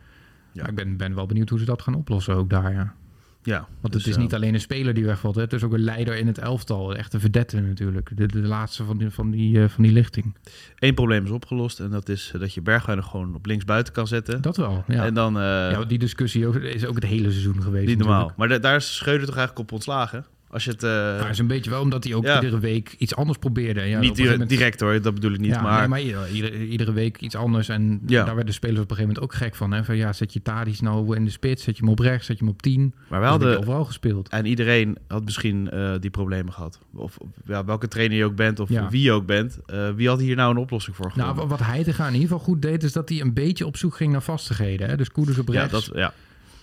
Ja. 0.58 0.68
Ik 0.68 0.74
ben, 0.74 0.96
ben 0.96 1.14
wel 1.14 1.26
benieuwd 1.26 1.48
hoe 1.48 1.58
ze 1.58 1.64
dat 1.64 1.82
gaan 1.82 1.94
oplossen 1.94 2.34
ook 2.34 2.50
daar, 2.50 2.72
ja. 2.72 2.94
Ja, 3.42 3.66
Want 3.80 3.92
dus, 3.92 4.02
het 4.02 4.10
is 4.10 4.16
eh, 4.16 4.22
niet 4.22 4.34
alleen 4.34 4.54
een 4.54 4.60
speler 4.60 4.94
die 4.94 5.04
wegvalt. 5.04 5.34
Hè. 5.34 5.40
Het 5.40 5.52
is 5.52 5.62
ook 5.64 5.72
een 5.72 5.80
leider 5.80 6.16
in 6.16 6.26
het 6.26 6.38
elftal. 6.38 6.94
Echt 6.96 7.12
een 7.12 7.20
verdette 7.20 7.60
natuurlijk. 7.60 8.10
De, 8.16 8.26
de 8.26 8.38
laatste 8.38 8.84
van 8.84 8.98
die, 8.98 9.10
van, 9.10 9.30
die, 9.30 9.62
eh, 9.62 9.68
van 9.68 9.82
die 9.82 9.92
lichting. 9.92 10.34
Eén 10.78 10.94
probleem 10.94 11.24
is 11.24 11.30
opgelost 11.30 11.80
en 11.80 11.90
dat 11.90 12.08
is 12.08 12.30
eh, 12.34 12.40
dat 12.40 12.54
je 12.54 12.60
Bergwijn 12.60 13.04
gewoon 13.04 13.34
op 13.34 13.46
links 13.46 13.64
buiten 13.64 13.92
kan 13.92 14.06
zetten. 14.06 14.42
Dat 14.42 14.56
wel, 14.56 14.84
ja. 14.86 15.04
En 15.04 15.14
dan... 15.14 15.34
ja, 15.34 15.84
die 15.84 15.98
discussie 15.98 16.46
ook, 16.46 16.54
is 16.54 16.86
ook 16.86 16.94
het 16.94 17.04
hele 17.04 17.30
seizoen 17.30 17.62
geweest 17.62 17.86
niet 17.86 17.98
normaal. 17.98 18.14
natuurlijk. 18.26 18.38
Maar 18.38 18.48
da- 18.48 18.68
daar 18.68 18.76
is 18.76 18.98
toch 18.98 19.06
eigenlijk 19.08 19.58
op 19.58 19.72
ontslagen? 19.72 20.24
Als 20.50 20.64
je 20.64 20.70
het... 20.70 20.82
eh, 20.82 20.90
Maar 20.90 21.30
is 21.30 21.38
een 21.38 21.46
beetje 21.46 21.70
wel 21.70 21.80
omdat 21.80 22.04
hij 22.04 22.14
ook 22.14 22.24
Ja. 22.24 22.34
iedere 22.34 22.58
week 22.60 22.94
iets 22.98 23.14
anders 23.16 23.38
probeerde. 23.38 23.80
Ja, 23.82 24.00
niet 24.00 24.18
moment- 24.18 24.48
direct 24.48 24.80
hoor, 24.80 25.00
dat 25.02 25.14
bedoel 25.14 25.32
ik 25.32 25.38
niet. 25.40 25.50
ja, 25.50 25.60
maar, 25.62 25.78
nee, 25.78 25.88
maar 25.88 26.00
iedere, 26.30 26.66
iedere, 26.68 26.92
week 26.92 27.20
iets 27.20 27.34
anders. 27.36 27.68
En 27.68 28.00
Ja. 28.06 28.16
daar 28.16 28.24
werden 28.26 28.46
de 28.46 28.52
spelers 28.52 28.80
op 28.80 28.90
een 28.90 28.96
gegeven 28.96 29.14
moment 29.14 29.34
ook 29.34 29.40
gek 29.42 29.54
van. 29.54 29.72
Hè? 29.72 29.84
van 29.84 29.96
ja, 29.96 30.12
zet 30.12 30.32
je 30.32 30.42
Tadic 30.42 30.80
nou 30.80 31.16
in 31.16 31.24
de 31.24 31.30
spits, 31.30 31.62
zet 31.64 31.76
je 31.76 31.82
hem 31.82 31.92
op 31.92 31.98
rechts, 31.98 32.26
zet 32.26 32.38
je 32.38 32.44
hem 32.44 32.52
op 32.52 32.62
10. 32.62 32.80
maar 32.80 32.90
we 32.90 33.08
dan 33.08 33.20
heb 33.22 33.30
hadden... 33.30 33.50
je 33.50 33.58
overal 33.58 33.84
gespeeld. 33.84 34.28
En 34.28 34.46
iedereen 34.46 34.96
had 35.08 35.24
misschien 35.24 35.70
eh, 35.70 35.92
die 36.00 36.10
problemen 36.10 36.52
gehad. 36.52 36.78
Of 36.94 37.18
ja, 37.46 37.64
welke 37.64 37.88
trainer 37.88 38.16
je 38.16 38.24
ook 38.24 38.36
bent 38.36 38.60
of 38.60 38.68
Ja. 38.68 38.88
wie 38.90 39.02
je 39.02 39.12
ook 39.12 39.26
bent. 39.26 39.58
eh, 39.66 39.88
wie 39.94 40.08
had 40.08 40.20
hier 40.20 40.36
nou 40.36 40.50
een 40.50 40.56
oplossing 40.56 40.96
voor 40.96 41.06
Nou, 41.06 41.18
gevonden? 41.20 41.42
wa- 41.48 41.56
wat 41.56 41.66
Heitinga 41.66 42.06
in 42.06 42.12
ieder 42.14 42.28
geval 42.28 42.44
goed 42.44 42.62
deed, 42.62 42.82
is 42.82 42.92
dat 42.92 43.08
hij 43.08 43.20
een 43.20 43.32
beetje 43.34 43.66
op 43.66 43.76
zoek 43.76 43.96
ging 43.96 44.12
naar 44.12 44.22
vastigheden. 44.22 44.88
Hè? 44.88 44.96
Dus 44.96 45.10
Koeders 45.10 45.38
op 45.38 45.48
ja, 45.48 45.54
rechts. 45.60 45.86
dat, 45.86 45.96
ja. 45.96 46.12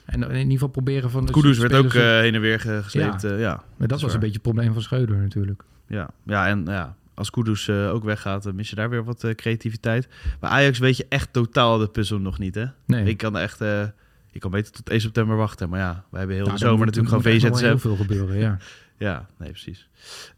En 0.05 0.23
in 0.23 0.37
ieder 0.37 0.51
geval 0.51 0.67
proberen 0.67 1.09
van... 1.09 1.25
de 1.25 1.31
Kudus 1.31 1.57
werd 1.57 1.73
ook 1.73 1.93
eh, 1.93 2.01
heen 2.19 2.35
en 2.35 2.41
weer 2.41 2.59
ge- 2.59 2.79
gesleept. 2.83 3.21
Ja, 3.21 3.35
ja, 3.35 3.63
maar 3.77 3.87
dat 3.87 4.01
was 4.01 4.13
een 4.13 4.19
beetje 4.19 4.33
het 4.33 4.41
probleem 4.43 4.73
van 4.73 4.81
Schreuder 4.81 5.17
natuurlijk. 5.17 5.63
ja. 5.87 6.09
ja, 6.25 6.47
en 6.47 6.65
ja, 6.65 6.95
als 7.13 7.29
Kudus 7.29 7.67
eh, 7.67 7.89
ook 7.93 8.03
weggaat, 8.03 8.43
dan 8.43 8.55
mis 8.55 8.69
je 8.69 8.75
daar 8.75 8.89
weer 8.89 9.03
wat 9.03 9.23
eh, 9.23 9.31
creativiteit. 9.35 10.07
Bij 10.39 10.49
Ajax 10.49 10.79
weet 10.79 10.97
je 10.97 11.05
echt 11.09 11.33
totaal 11.33 11.77
de 11.77 11.87
puzzel 11.87 12.19
nog 12.19 12.39
niet, 12.39 12.55
hè? 12.55 12.65
Nee. 12.85 13.05
Ik 13.05 13.17
kan 13.17 13.37
echt... 13.37 13.61
eh, 13.61 13.83
ik 14.31 14.41
kan 14.41 14.51
beter 14.51 14.71
tot 14.71 14.89
1 14.89 15.01
september 15.01 15.35
wachten. 15.35 15.69
Maar 15.69 15.79
ja, 15.79 16.03
wij 16.09 16.19
hebben 16.19 16.35
heel 16.35 16.45
Nou, 16.45 16.57
de 16.57 16.63
er 16.65 16.69
zomer 16.71 16.85
moet- 16.85 16.95
natuurlijk 16.95 17.25
er 17.25 17.31
gewoon 17.31 17.39
VZSM. 17.39 17.61
wel 17.63 17.69
heel 17.69 17.79
veel 17.79 17.95
gebeuren, 17.95 18.37
ja. 18.37 18.57
Ja, 18.97 19.25
nee, 19.37 19.49
precies. 19.49 19.87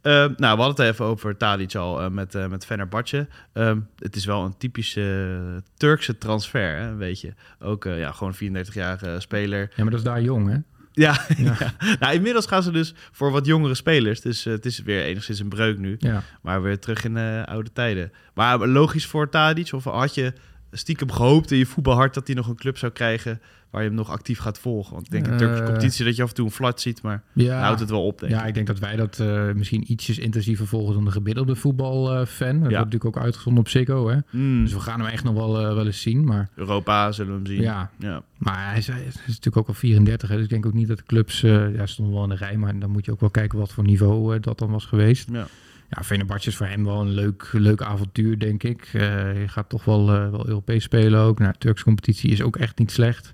Ehm, 0.01 0.33
nou, 0.37 0.55
we 0.57 0.61
hadden 0.63 0.85
het 0.85 0.93
even 0.93 1.05
over 1.05 1.37
Tadic 1.37 1.75
al 1.75 2.01
eh, 2.01 2.09
met, 2.09 2.35
eh 2.35 2.47
met 2.47 2.65
Fenerbahce. 2.65 3.27
Ehm, 3.53 3.79
het 3.97 4.15
is 4.15 4.25
wel 4.25 4.43
een 4.43 4.57
typische 4.57 5.37
eh, 5.55 5.61
Turkse 5.77 6.17
transfer, 6.17 6.77
hè, 6.77 6.95
weet 6.95 7.21
je. 7.21 7.33
Ook 7.59 7.83
ja, 7.83 8.11
gewoon 8.11 8.35
34-jarige 8.35 9.15
speler. 9.19 9.59
Ja, 9.75 9.83
maar 9.83 9.91
dat 9.91 9.99
is 9.99 10.05
daar 10.05 10.21
jong, 10.21 10.49
hè? 10.49 10.57
Ja, 10.91 11.19
Ja. 11.37 11.55
ja. 11.59 11.73
nou, 11.99 12.13
inmiddels 12.13 12.45
gaan 12.45 12.63
ze 12.63 12.71
dus 12.71 12.93
voor 13.11 13.31
wat 13.31 13.45
jongere 13.45 13.75
spelers. 13.75 14.21
Dus 14.21 14.43
het 14.43 14.65
is 14.65 14.79
weer 14.81 15.03
enigszins 15.03 15.39
een 15.39 15.49
breuk 15.49 15.77
nu. 15.77 15.95
Ja. 15.99 16.23
Maar 16.41 16.61
weer 16.61 16.79
terug 16.79 17.03
in 17.03 17.17
oude 17.45 17.71
tijden. 17.73 18.11
Maar 18.33 18.67
logisch 18.67 19.05
voor 19.05 19.29
Tadic, 19.29 19.73
of 19.73 19.83
had 19.83 20.15
je 20.15 20.33
stiekem 20.77 21.11
gehoopt 21.11 21.51
in 21.51 21.57
je 21.57 21.65
voetbalhart 21.65 22.13
dat 22.13 22.27
hij 22.27 22.35
nog 22.35 22.47
een 22.47 22.55
club 22.55 22.77
zou 22.77 22.91
krijgen 22.91 23.41
waar 23.69 23.81
je 23.81 23.87
hem 23.87 23.97
nog 23.97 24.09
actief 24.09 24.39
gaat 24.39 24.59
volgen? 24.59 24.93
Want 24.93 25.05
ik 25.05 25.11
denk 25.11 25.25
in 25.25 25.31
de 25.31 25.37
Turkse 25.37 25.59
Eh. 25.61 25.65
competitie 25.65 26.05
dat 26.05 26.15
je 26.15 26.23
af 26.23 26.29
en 26.29 26.35
toe 26.35 26.45
een 26.45 26.51
flat 26.51 26.81
ziet, 26.81 27.01
maar 27.01 27.23
Ja. 27.33 27.61
houdt 27.61 27.79
het 27.79 27.89
wel 27.89 28.05
op, 28.05 28.19
denk 28.19 28.31
Ja, 28.31 28.45
ik. 28.45 28.53
denk 28.53 28.67
dat 28.67 28.79
wij 28.79 28.95
dat 28.95 29.19
eh, 29.19 29.51
misschien 29.51 29.91
ietsjes 29.91 30.17
intensiever 30.17 30.67
volgen 30.67 30.93
dan 30.95 31.05
de 31.05 31.11
gemiddelde 31.11 31.55
voetbalfan. 31.55 32.47
dat 32.47 32.57
wordt 32.59 32.73
natuurlijk 32.73 33.05
ook 33.05 33.17
uitgezonden 33.17 33.61
op 33.61 33.69
Ziggo, 33.69 34.09
hè? 34.09 34.17
Hmm, 34.29 34.63
Dus 34.63 34.73
we 34.73 34.79
gaan 34.79 34.99
hem 34.99 35.09
echt 35.09 35.23
nog 35.23 35.33
wel, 35.33 35.51
wel 35.51 35.85
eens 35.85 36.01
zien. 36.01 36.23
Maar, 36.25 36.49
Europa 36.55 37.11
zullen 37.11 37.31
we 37.31 37.37
hem 37.37 37.47
zien. 37.47 37.61
ja. 37.61 37.89
ja. 37.99 38.21
maar 38.37 38.67
hij 38.69 38.77
is, 38.77 38.87
hij 38.87 39.03
is 39.05 39.15
natuurlijk 39.27 39.57
ook 39.57 39.67
al 39.67 39.73
34, 39.73 40.29
hè? 40.29 40.35
dus 40.35 40.43
ik 40.43 40.49
denk 40.49 40.65
ook 40.65 40.73
niet 40.73 40.87
dat 40.87 40.97
de 40.97 41.03
clubs... 41.05 41.41
ja, 41.41 41.85
stonden 41.85 42.13
wel 42.13 42.23
in 42.23 42.29
de 42.29 42.35
rij, 42.35 42.57
maar 42.57 42.79
dan 42.79 42.89
moet 42.89 43.05
je 43.05 43.11
ook 43.11 43.19
wel 43.19 43.29
kijken 43.29 43.59
wat 43.59 43.73
voor 43.73 43.83
niveau 43.83 44.39
dat 44.39 44.59
dan 44.59 44.71
was 44.71 44.85
geweest. 44.85 45.29
Ja. 45.31 45.47
Ja, 45.89 46.03
Fenerbahce 46.03 46.47
is 46.49 46.55
voor 46.55 46.65
hem 46.65 46.83
wel 46.83 47.01
een 47.01 47.09
leuk, 47.09 47.49
leuk 47.51 47.81
avontuur, 47.81 48.39
denk 48.39 48.63
ik. 48.63 48.89
Eh, 48.93 49.41
je 49.41 49.47
gaat 49.47 49.69
toch 49.69 49.85
wel, 49.85 50.13
eh, 50.13 50.29
wel 50.29 50.47
Europees 50.47 50.83
spelen 50.83 51.19
ook. 51.19 51.39
Nou, 51.39 51.51
de 51.51 51.57
Turkse 51.57 51.83
competitie 51.83 52.29
is 52.31 52.41
ook 52.41 52.55
echt 52.57 52.77
niet 52.77 52.91
slecht. 52.91 53.31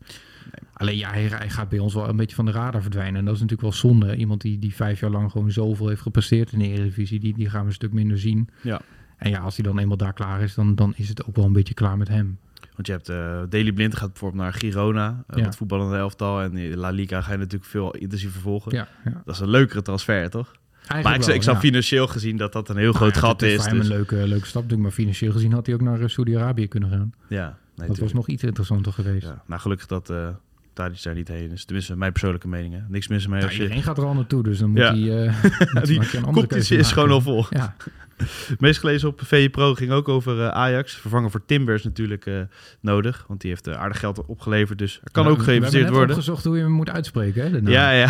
Alleen 0.73 0.97
ja, 0.97 1.09
hij, 1.11 1.23
hij 1.23 1.49
gaat 1.49 1.69
bij 1.69 1.79
ons 1.79 1.93
wel 1.93 2.09
een 2.09 2.15
beetje 2.15 2.35
van 2.35 2.45
de 2.45 2.51
radar 2.51 2.81
verdwijnen. 2.81 3.15
En 3.19 3.25
dat 3.25 3.35
is 3.35 3.41
natuurlijk 3.41 3.69
wel 3.69 3.79
zonde. 3.79 4.15
Iemand 4.15 4.41
die, 4.41 4.59
die 4.59 4.75
vijf 4.75 4.99
jaar 4.99 5.09
lang 5.09 5.31
gewoon 5.31 5.51
zoveel 5.51 5.87
heeft 5.87 6.01
gepresteerd 6.01 6.51
in 6.51 6.59
de 6.59 6.67
Eredivisie, 6.67 7.19
die, 7.19 7.33
die 7.33 7.49
gaan 7.49 7.61
we 7.61 7.67
een 7.67 7.73
stuk 7.73 7.93
minder 7.93 8.19
zien. 8.19 8.49
Ja. 8.61 8.81
En 9.17 9.29
ja, 9.29 9.39
als 9.39 9.55
hij 9.55 9.65
dan 9.65 9.79
eenmaal 9.79 9.97
daar 9.97 10.13
klaar 10.13 10.41
is, 10.41 10.53
dan, 10.53 10.75
dan 10.75 10.93
is 10.95 11.09
het 11.09 11.25
ook 11.25 11.35
wel 11.35 11.45
een 11.45 11.53
beetje 11.53 11.73
klaar 11.73 11.97
met 11.97 12.07
hem. 12.07 12.37
Want 12.75 12.87
je 12.87 12.93
hebt 12.93 13.09
uh, 13.09 13.41
Daily 13.49 13.71
Blind 13.71 13.95
gaat 13.95 14.09
bijvoorbeeld 14.09 14.41
naar 14.41 14.53
Girona, 14.53 15.23
uh, 15.29 15.37
Ja. 15.37 15.43
met 15.43 15.55
voetballende 15.55 15.97
elftal. 15.97 16.41
En 16.41 16.75
La 16.75 16.89
Liga 16.89 17.21
ga 17.21 17.31
je 17.31 17.37
natuurlijk 17.37 17.71
veel 17.71 17.91
intensiever 17.95 18.41
volgen. 18.41 18.71
Ja, 18.71 18.87
ja. 19.05 19.21
Dat 19.25 19.35
is 19.35 19.41
een 19.41 19.49
leukere 19.49 19.81
transfer, 19.81 20.29
toch? 20.29 20.55
Eigenlijk 20.87 21.03
maar 21.03 21.15
ik, 21.15 21.21
wel, 21.25 21.35
ik 21.35 21.43
zag 21.43 21.53
ja. 21.53 21.59
financieel 21.59 22.07
gezien 22.07 22.37
dat 22.37 22.53
dat 22.53 22.69
een 22.69 22.77
heel 22.77 22.85
Nou 22.85 22.95
groot 22.95 23.13
ja, 23.13 23.19
gat 23.19 23.41
het 23.41 23.49
is. 23.49 23.55
voor 23.55 23.65
hem 23.65 23.77
dus- 23.77 23.87
een 23.89 23.93
leuke, 23.95 24.15
leuke 24.15 24.45
stap 24.45 24.53
natuurlijk. 24.61 24.81
Maar 24.81 24.91
financieel 24.91 25.31
gezien 25.31 25.51
had 25.53 25.65
hij 25.65 25.75
ook 25.75 25.81
naar 25.81 26.01
eh, 26.01 26.07
Saudi-Arabië 26.07 26.67
kunnen 26.67 26.89
gaan. 26.89 27.13
ja, 27.27 27.57
nee, 27.75 27.87
dat 27.87 27.97
was 27.97 28.13
nog 28.13 28.27
iets 28.27 28.43
interessanter 28.43 28.93
geweest. 28.93 29.23
Ja, 29.25 29.43
nou, 29.47 29.61
gelukkig 29.61 29.87
dat 29.87 30.09
uh, 30.09 30.27
Tadic 30.73 31.03
daar 31.03 31.13
niet 31.15 31.27
heen 31.27 31.51
is. 31.51 31.65
Tenminste, 31.65 31.95
mijn 31.95 32.11
persoonlijke 32.11 32.47
mening. 32.47 32.73
Hè. 32.73 32.79
Niks 32.87 33.07
mis 33.07 33.27
mee 33.27 33.33
Nou, 33.35 33.43
als 33.45 33.55
je... 33.55 33.61
iedereen 33.61 33.83
gaat 33.83 33.97
er 33.97 34.05
al 34.05 34.13
naartoe, 34.13 34.43
dus 34.43 34.57
dan 34.59 34.69
moet 34.69 34.79
Ja. 34.79 34.93
hij... 34.95 35.25
eh, 35.27 35.43
moet 36.25 36.33
Die 36.35 36.47
keuze 36.47 36.75
is 36.75 36.91
gewoon 36.91 37.11
al 37.11 37.21
vol. 37.21 37.45
Ja, 37.49 37.75
meest 38.59 38.79
gelezen 38.79 39.09
op 39.09 39.21
VE 39.23 39.49
Pro 39.49 39.73
ging 39.73 39.91
ook 39.91 40.09
over 40.09 40.41
eh, 40.41 40.47
Ajax. 40.47 40.93
Vervangen 40.95 41.31
voor 41.31 41.45
Timbers 41.45 41.83
natuurlijk 41.83 42.25
eh, 42.25 42.41
nodig. 42.81 43.25
Want 43.27 43.41
die 43.41 43.49
heeft 43.49 43.67
eh, 43.67 43.81
aardig 43.81 43.99
geld 43.99 44.25
opgeleverd. 44.25 44.77
Dus 44.77 44.99
er 45.03 45.11
kan 45.11 45.27
ook 45.27 45.43
geïnvesteerd 45.43 45.71
hebben 45.71 45.81
net 45.83 45.91
worden. 45.97 46.15
opgezocht 46.15 46.43
hoe 46.43 46.57
je 46.57 46.63
hem 46.63 46.71
moet 46.71 46.89
uitspreken, 46.89 47.43
hè? 47.43 47.51
de 47.51 47.61
naam. 47.61 47.73
Ja, 47.73 47.91
ja. 47.91 48.09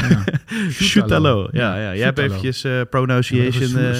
Shootalo. 0.69 1.41
Ja, 1.51 1.75
Ja, 1.75 1.81
ja. 1.81 1.95
Jij 1.95 2.05
hebt 2.05 2.19
eventjes 2.19 2.65
pronunciation... 2.89 3.95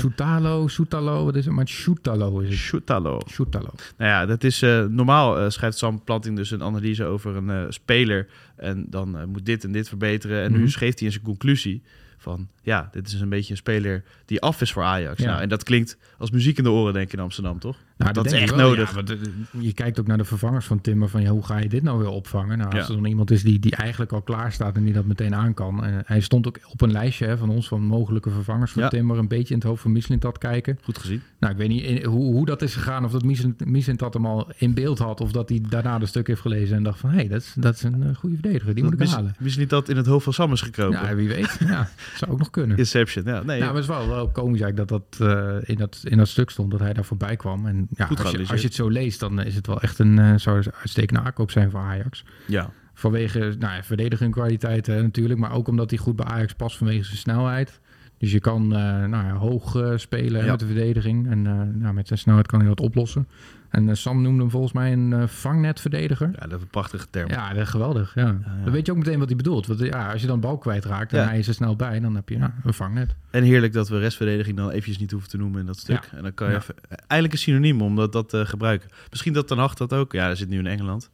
Soetalo, 0.69 1.25
wat 1.25 1.36
is 1.36 1.45
het? 1.45 1.53
Maar 1.53 1.67
Shootalo 1.67 2.39
is 2.39 2.50
het. 2.50 2.57
Shootalo. 2.57 3.22
Shootalo. 3.29 3.69
Nou 3.98 4.12
ja, 4.12 4.25
dat 4.25 4.43
is 4.43 4.60
normaal 4.89 5.51
schrijft 5.51 5.77
Sam 5.77 6.03
Planting 6.03 6.36
dus 6.36 6.51
een 6.51 6.63
analyse 6.63 7.03
over 7.05 7.36
een 7.36 7.74
speler. 7.74 8.27
En 8.55 8.86
dan 8.89 9.17
moet 9.31 9.45
dit 9.45 9.63
en 9.63 9.72
dit 9.72 9.88
verbeteren. 9.88 10.43
En 10.43 10.51
nu 10.51 10.57
Mhm. 10.57 10.67
schreef 10.67 10.93
hij 10.98 11.07
in 11.07 11.12
zijn 11.12 11.24
conclusie 11.24 11.83
van 12.24 12.48
ja, 12.62 12.89
dit 12.92 13.08
is 13.08 13.22
een 13.22 13.30
beetje 13.30 13.51
een 13.51 13.58
speler 13.58 14.03
die 14.25 14.42
af 14.42 14.62
is 14.62 14.72
voor 14.72 14.84
Ajax. 14.84 15.20
Ja. 15.20 15.25
Nou, 15.25 15.42
en 15.42 15.50
dat 15.50 15.63
klinkt 15.63 15.98
als 16.18 16.32
muziek 16.32 16.58
in 16.58 16.63
de 16.63 16.72
oren, 16.72 16.94
denk 16.94 17.06
ik, 17.06 17.13
in 17.13 17.20
Amsterdam, 17.20 17.60
toch? 17.60 17.77
Nou, 17.98 18.14
dat 18.14 18.26
is 18.26 18.32
echt 18.32 18.56
wel, 18.56 18.70
nodig. 18.70 18.90
ja, 18.90 18.96
want, 18.96 19.10
eh, 19.12 19.18
je 19.60 19.74
kijkt 19.74 20.00
ook 20.00 20.08
naar 20.08 20.18
de 20.18 20.24
vervangers 20.24 20.66
van 20.66 20.82
Timmer 20.82 21.10
van 21.10 21.22
ja, 21.22 21.30
hoe 21.30 21.44
ga 21.46 21.58
je 21.58 21.70
dit 21.70 21.84
nou 21.84 21.98
weer 22.00 22.08
opvangen? 22.10 22.58
Nou, 22.58 22.70
als 22.72 22.82
Ja. 22.88 22.88
er 22.88 22.96
dan 23.02 23.06
iemand 23.06 23.32
is 23.32 23.44
die, 23.44 23.60
die 23.60 23.76
eigenlijk 23.76 24.12
al 24.12 24.22
klaar 24.22 24.52
staat 24.52 24.76
en 24.76 24.84
die 24.84 24.94
dat 24.94 25.06
meteen 25.06 25.36
aan 25.36 25.54
kan. 25.54 25.84
En 25.84 26.04
hij 26.06 26.20
stond 26.20 26.48
ook 26.48 26.60
op 26.70 26.82
een 26.82 26.92
lijstje 26.92 27.26
hè, 27.26 27.38
van 27.38 27.50
ons 27.50 27.68
van 27.68 27.82
mogelijke 27.82 28.30
vervangers 28.30 28.72
van 28.72 28.82
Ja. 28.84 28.90
Timmer. 28.90 29.18
Een 29.18 29.28
beetje 29.28 29.54
in 29.54 29.60
het 29.60 29.68
hoofd 29.68 29.82
van 29.82 29.92
Mislintat 29.92 30.38
kijken. 30.38 30.80
Goed 30.84 30.98
gezien. 30.98 31.22
Nou, 31.40 31.52
ik 31.54 31.60
weet 31.60 31.70
niet 31.70 31.84
in- 31.84 32.06
hoe, 32.06 32.34
hoe 32.34 32.46
dat 32.46 32.62
is 32.62 32.74
gegaan. 32.74 33.06
Of 33.06 33.12
dat 33.12 33.24
Mislintat 33.66 34.14
hem 34.14 34.26
al 34.26 34.52
in 34.58 34.74
beeld 34.74 35.00
had. 35.00 35.22
Of 35.22 35.32
dat 35.32 35.50
hij 35.50 35.62
daarna 35.70 36.00
de 36.00 36.06
stuk 36.06 36.28
heeft 36.28 36.42
gelezen 36.42 36.78
en 36.78 36.84
dacht 36.84 37.00
van 37.00 37.10
hé, 37.10 37.16
hey, 37.16 37.28
dat, 37.28 37.42
is, 37.42 37.54
dat 37.58 37.76
is 37.76 37.84
een 37.84 38.04
eh, 38.04 38.16
goede 38.16 38.36
verdediger. 38.36 38.74
Die 38.76 38.84
moet 38.84 38.94
ik 38.94 39.00
Mis- 39.00 39.14
halen. 39.14 39.36
Dat 39.68 39.90
in 39.90 39.98
het 39.98 40.06
hoofd 40.06 40.24
van 40.24 40.34
Sam 40.34 40.52
is 40.52 40.62
gekropen. 40.62 41.00
Ja, 41.02 41.16
wie 41.16 41.28
weet. 41.28 41.58
Ja, 41.60 41.90
zou 42.18 42.32
ook 42.32 42.38
nog 42.40 42.50
kunnen. 42.50 42.78
Inception, 42.78 43.24
ja. 43.26 43.44
Nee, 43.44 43.58
Ja, 43.58 43.66
maar 43.66 43.74
het 43.74 43.84
is 43.84 43.90
wel, 43.90 44.08
wel 44.08 44.30
komisch 44.30 44.62
eigenlijk 44.62 44.90
dat 44.90 45.18
dat, 45.20 45.28
eh, 45.38 45.56
in 45.70 45.76
dat 45.76 46.02
in 46.04 46.18
dat 46.18 46.28
stuk 46.28 46.50
stond, 46.50 46.72
dat 46.72 46.80
hij 46.80 46.94
daar 46.94 47.06
voorbij 47.06 47.36
kwam. 47.36 47.66
En 47.68 47.83
ja, 47.90 48.08
als, 48.08 48.32
je, 48.32 48.38
als 48.48 48.62
je 48.62 48.68
het 48.68 48.75
zo 48.75 48.88
leest, 48.90 49.20
dan 49.20 49.42
is 49.42 49.56
het 49.56 49.68
wel 49.68 49.82
echt 49.82 50.00
een, 50.00 50.20
eh 50.20 50.34
zou 50.36 50.58
een 50.58 50.72
uitstekende 50.80 51.22
aankoop 51.22 51.52
zijn 51.52 51.72
voor 51.72 51.80
Ajax. 51.80 52.24
ja. 52.48 52.70
Vanwege 52.96 53.40
nou, 53.40 53.75
ja, 53.75 53.84
verdediging 53.84 54.32
kwaliteiten 54.32 55.02
natuurlijk, 55.02 55.40
maar 55.40 55.52
ook 55.52 55.68
omdat 55.68 55.90
hij 55.90 56.00
goed 56.00 56.16
bij 56.16 56.25
Ajax 56.25 56.54
past 56.54 56.78
vanwege 56.78 57.04
zijn 57.04 57.18
snelheid. 57.18 57.80
Dus 58.24 58.32
je 58.32 58.39
kan 58.39 58.63
eh, 58.75 58.80
nou 59.06 59.25
ja, 59.25 59.34
hoog 59.34 59.75
eh, 59.75 59.92
spelen 59.96 60.44
Ja. 60.44 60.51
met 60.51 60.60
de 60.60 60.65
verdediging. 60.65 61.30
En 61.30 61.48
eh, 61.48 61.82
nou, 61.82 61.94
met 61.94 62.08
zijn 62.08 62.20
snelheid 62.20 62.48
kan 62.48 62.60
hij 62.60 62.68
dat 62.68 62.80
oplossen. 62.80 63.27
En 63.70 63.98
Sam 63.98 64.22
noemde 64.22 64.42
hem 64.42 64.50
volgens 64.50 64.74
mij 64.74 64.92
een 64.94 65.30
vangnetverdediger. 65.30 66.30
ja, 66.34 66.48
dat 66.48 66.51
is 66.51 66.62
een 66.62 66.68
prachtige 66.68 67.06
term. 67.10 67.30
Ja, 67.30 67.53
dat 67.53 67.62
is 67.62 67.70
geweldig. 67.70 68.15
Ja. 68.15 68.22
ja. 68.22 68.63
Dan 68.63 68.74
weet 68.74 68.86
je 68.86 68.92
ook 68.92 68.98
meteen 68.98 69.20
wat 69.20 69.27
hij 69.27 69.38
bedoelt. 69.38 69.68
Want 69.68 69.80
ja, 69.80 70.12
als 70.12 70.22
je 70.22 70.27
dan 70.27 70.39
bal 70.39 70.58
kwijtraakt 70.58 71.13
en 71.13 71.27
hij 71.27 71.39
is 71.39 71.48
er 71.48 71.53
snel 71.53 71.75
bij, 71.75 72.00
dan 72.00 72.15
heb 72.15 72.30
je 72.30 72.38
een 72.63 72.74
vangnet. 72.74 73.15
En 73.30 73.44
heerlijk 73.44 73.74
dat 73.74 73.89
we 73.89 74.00
restverdediging 74.00 74.58
dan 74.58 74.70
eventjes 74.70 74.98
niet 74.98 75.12
hoeven 75.12 75.30
te 75.30 75.38
noemen 75.38 75.60
in 75.60 75.65
dat 75.65 75.77
stuk. 75.77 76.10
En 76.15 76.24
dan 76.24 76.34
kan 76.34 76.50
je 76.50 76.56
even, 76.56 76.75
eigenlijk 76.89 77.34
een 77.34 77.39
synoniem 77.39 77.82
om 77.82 77.96
dat, 77.96 78.12
dat 78.12 78.30
te 78.30 78.46
gebruiken. 78.46 78.89
Misschien 79.10 79.34
dat 79.34 79.48
Ten 79.48 79.58
Hag 79.58 79.74
dat 79.74 79.94
ook. 79.94 80.12
Ja, 80.12 80.25
hij 80.25 80.36
zit 80.36 80.50
nu 80.50 80.58
in 80.58 80.68
Engeland. 80.68 81.10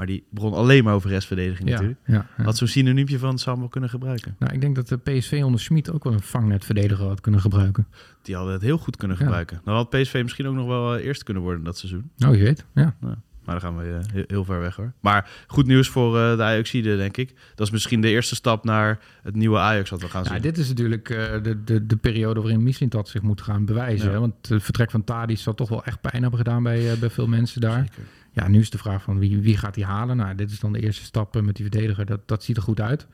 Maar 0.00 0.08
die 0.08 0.24
begon 0.30 0.52
alleen 0.52 0.84
maar 0.84 0.94
over 0.94 1.10
restverdediging 1.10 1.68
Ja, 1.68 1.74
natuurlijk. 1.74 2.00
ja, 2.06 2.26
ja. 2.36 2.44
Had 2.44 2.56
zo'n 2.56 2.68
synoniempje 2.68 3.18
van 3.18 3.38
Sam 3.38 3.58
wel 3.58 3.68
kunnen 3.68 3.90
gebruiken. 3.90 4.36
Nou, 4.38 4.52
ik 4.52 4.60
denk 4.60 4.74
dat 4.74 4.88
de 4.88 4.96
PSV 4.96 5.40
onder 5.44 5.60
Schmid 5.60 5.92
ook 5.92 6.04
wel 6.04 6.12
een 6.12 6.20
vangnetverdediger 6.22 7.06
had 7.06 7.20
kunnen 7.20 7.40
gebruiken. 7.40 7.86
Die 8.22 8.34
hadden 8.34 8.52
het 8.52 8.62
heel 8.62 8.78
goed 8.78 8.96
kunnen 8.96 9.16
gebruiken. 9.16 9.60
Dan 9.64 9.74
had 9.74 9.90
PSV 9.90 10.20
misschien 10.22 10.46
ook 10.46 10.54
nog 10.54 10.66
wel 10.66 10.96
eh, 10.96 11.04
eerst 11.04 11.22
kunnen 11.22 11.42
worden 11.42 11.64
dat 11.64 11.78
seizoen. 11.78 12.10
Nou, 12.16 12.36
je 12.36 12.42
weet. 12.42 12.64
Ja. 12.74 12.96
Maar 13.00 13.60
dan 13.60 13.60
gaan 13.60 13.76
we 13.76 13.92
eh, 13.92 14.12
heel, 14.12 14.24
heel 14.26 14.44
ver 14.44 14.60
weg 14.60 14.76
hoor. 14.76 14.92
Maar 15.00 15.30
goed 15.46 15.66
nieuws 15.66 15.88
voor 15.88 16.18
eh, 16.18 16.36
de 16.36 16.42
Ajaxide, 16.42 16.96
denk 16.96 17.16
ik. 17.16 17.34
Dat 17.54 17.66
is 17.66 17.72
misschien 17.72 18.00
de 18.00 18.08
eerste 18.08 18.34
stap 18.34 18.64
naar 18.64 18.98
het 19.22 19.34
nieuwe 19.34 19.58
Ajax 19.58 19.90
wat 19.90 20.00
we 20.00 20.08
gaan 20.08 20.24
zien. 20.24 20.40
Dit 20.40 20.58
is 20.58 20.68
natuurlijk 20.68 21.08
de, 21.08 21.60
de, 21.64 21.86
de 21.86 21.96
periode 21.96 22.40
waarin 22.40 22.62
Mislintat 22.62 23.08
zich 23.08 23.22
moet 23.22 23.40
gaan 23.40 23.64
bewijzen. 23.64 24.10
Hè? 24.10 24.18
Want 24.18 24.48
het 24.48 24.62
vertrek 24.62 24.90
van 24.90 25.04
Tadic 25.04 25.38
zal 25.38 25.54
toch 25.54 25.68
wel 25.68 25.84
echt 25.84 26.00
pijn 26.00 26.22
hebben 26.22 26.38
gedaan 26.38 26.62
bij, 26.62 26.98
bij 26.98 27.10
veel 27.10 27.26
mensen 27.26 27.60
daar. 27.60 27.80
Zeker. 27.80 28.04
Ja, 28.32 28.48
nu 28.48 28.60
is 28.60 28.70
de 28.70 28.78
vraag 28.78 29.02
van 29.02 29.18
wie, 29.18 29.40
wie 29.40 29.56
gaat 29.56 29.74
hij 29.74 29.84
halen? 29.84 30.16
Nou, 30.16 30.34
dit 30.34 30.50
is 30.50 30.60
dan 30.60 30.72
de 30.72 30.80
eerste 30.80 31.04
stap 31.04 31.36
eh, 31.36 31.42
met 31.42 31.56
die 31.56 31.68
verdediger. 31.70 32.06
Dat, 32.06 32.20
dat 32.28 32.42
ziet 32.42 32.56
er 32.56 32.62
goed 32.62 32.80
uit. 32.80 33.06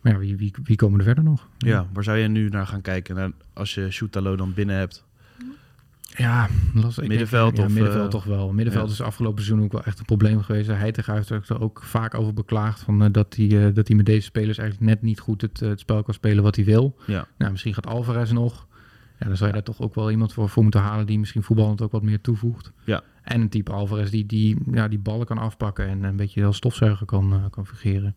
Maar 0.00 0.12
ja, 0.12 0.18
wie, 0.18 0.36
wie, 0.36 0.52
wie 0.64 0.76
komen 0.76 0.98
er 0.98 1.04
verder 1.04 1.24
nog? 1.24 1.48
Ja, 1.58 1.86
waar 1.92 2.04
zou 2.04 2.18
je 2.18 2.28
nu 2.28 2.48
naar 2.48 2.66
gaan 2.66 2.80
kijken? 2.80 3.34
Als 3.52 3.74
je 3.74 3.90
Shootalo 3.90 4.36
dan 4.36 4.54
binnen 4.54 4.76
hebt. 4.76 5.04
Ja, 6.16 6.48
lastig. 6.74 7.02
Ik 7.02 7.08
Middenveld 7.08 7.56
denk, 7.56 7.56
ja, 7.56 7.64
of, 7.64 7.72
middenveld 7.72 8.04
eh, 8.04 8.10
toch 8.10 8.24
wel. 8.24 8.52
Middenveld 8.52 8.86
ja. 8.86 8.92
is 8.92 9.00
afgelopen 9.00 9.44
seizoen 9.44 9.64
ook 9.64 9.72
wel 9.72 9.84
echt 9.84 9.98
een 9.98 10.04
probleem 10.04 10.42
geweest. 10.42 10.66
Hij 10.66 10.92
tegen 10.92 11.14
heeft 11.14 11.48
er 11.48 11.60
ook 11.60 11.82
vaak 11.82 12.14
over 12.14 12.34
beklaagd 12.34 12.80
van, 12.80 13.02
eh, 13.02 13.12
dat, 13.12 13.36
hij, 13.36 13.72
dat 13.72 13.88
hij 13.88 13.96
met 13.96 14.06
deze 14.06 14.22
spelers 14.22 14.58
eigenlijk 14.58 14.90
net 14.90 15.02
niet 15.02 15.20
goed 15.20 15.40
het, 15.40 15.60
het 15.60 15.80
spel 15.80 16.02
kan 16.02 16.14
spelen 16.14 16.42
wat 16.42 16.56
hij 16.56 16.64
wil. 16.64 16.96
Ja. 17.06 17.26
Nou, 17.38 17.50
misschien 17.50 17.74
gaat 17.74 17.86
Alvarez 17.86 18.30
nog. 18.30 18.66
Ja, 19.18 19.26
dan 19.26 19.36
zou 19.36 19.48
je 19.48 19.54
daar 19.54 19.64
toch 19.64 19.80
ook 19.80 19.94
wel 19.94 20.10
iemand 20.10 20.32
voor, 20.32 20.48
voor 20.48 20.62
moeten 20.62 20.80
halen 20.80 21.06
die 21.06 21.18
misschien 21.18 21.42
voetballend 21.42 21.82
ook 21.82 21.92
wat 21.92 22.02
meer 22.02 22.20
toevoegt. 22.20 22.72
Ja. 22.84 23.02
En 23.22 23.40
een 23.40 23.48
type 23.48 23.72
Alvarez 23.72 24.10
die, 24.10 24.26
die 24.26 24.56
ja, 24.72 24.88
die 24.88 24.98
ballen 24.98 25.26
kan 25.26 25.38
afpakken 25.38 25.88
en 25.88 26.02
een 26.04 26.16
beetje 26.16 26.44
als 26.44 26.56
stofzuiger 26.56 27.06
kan, 27.06 27.32
eh, 27.32 27.44
kan 27.50 27.66
fungeren. 27.66 28.14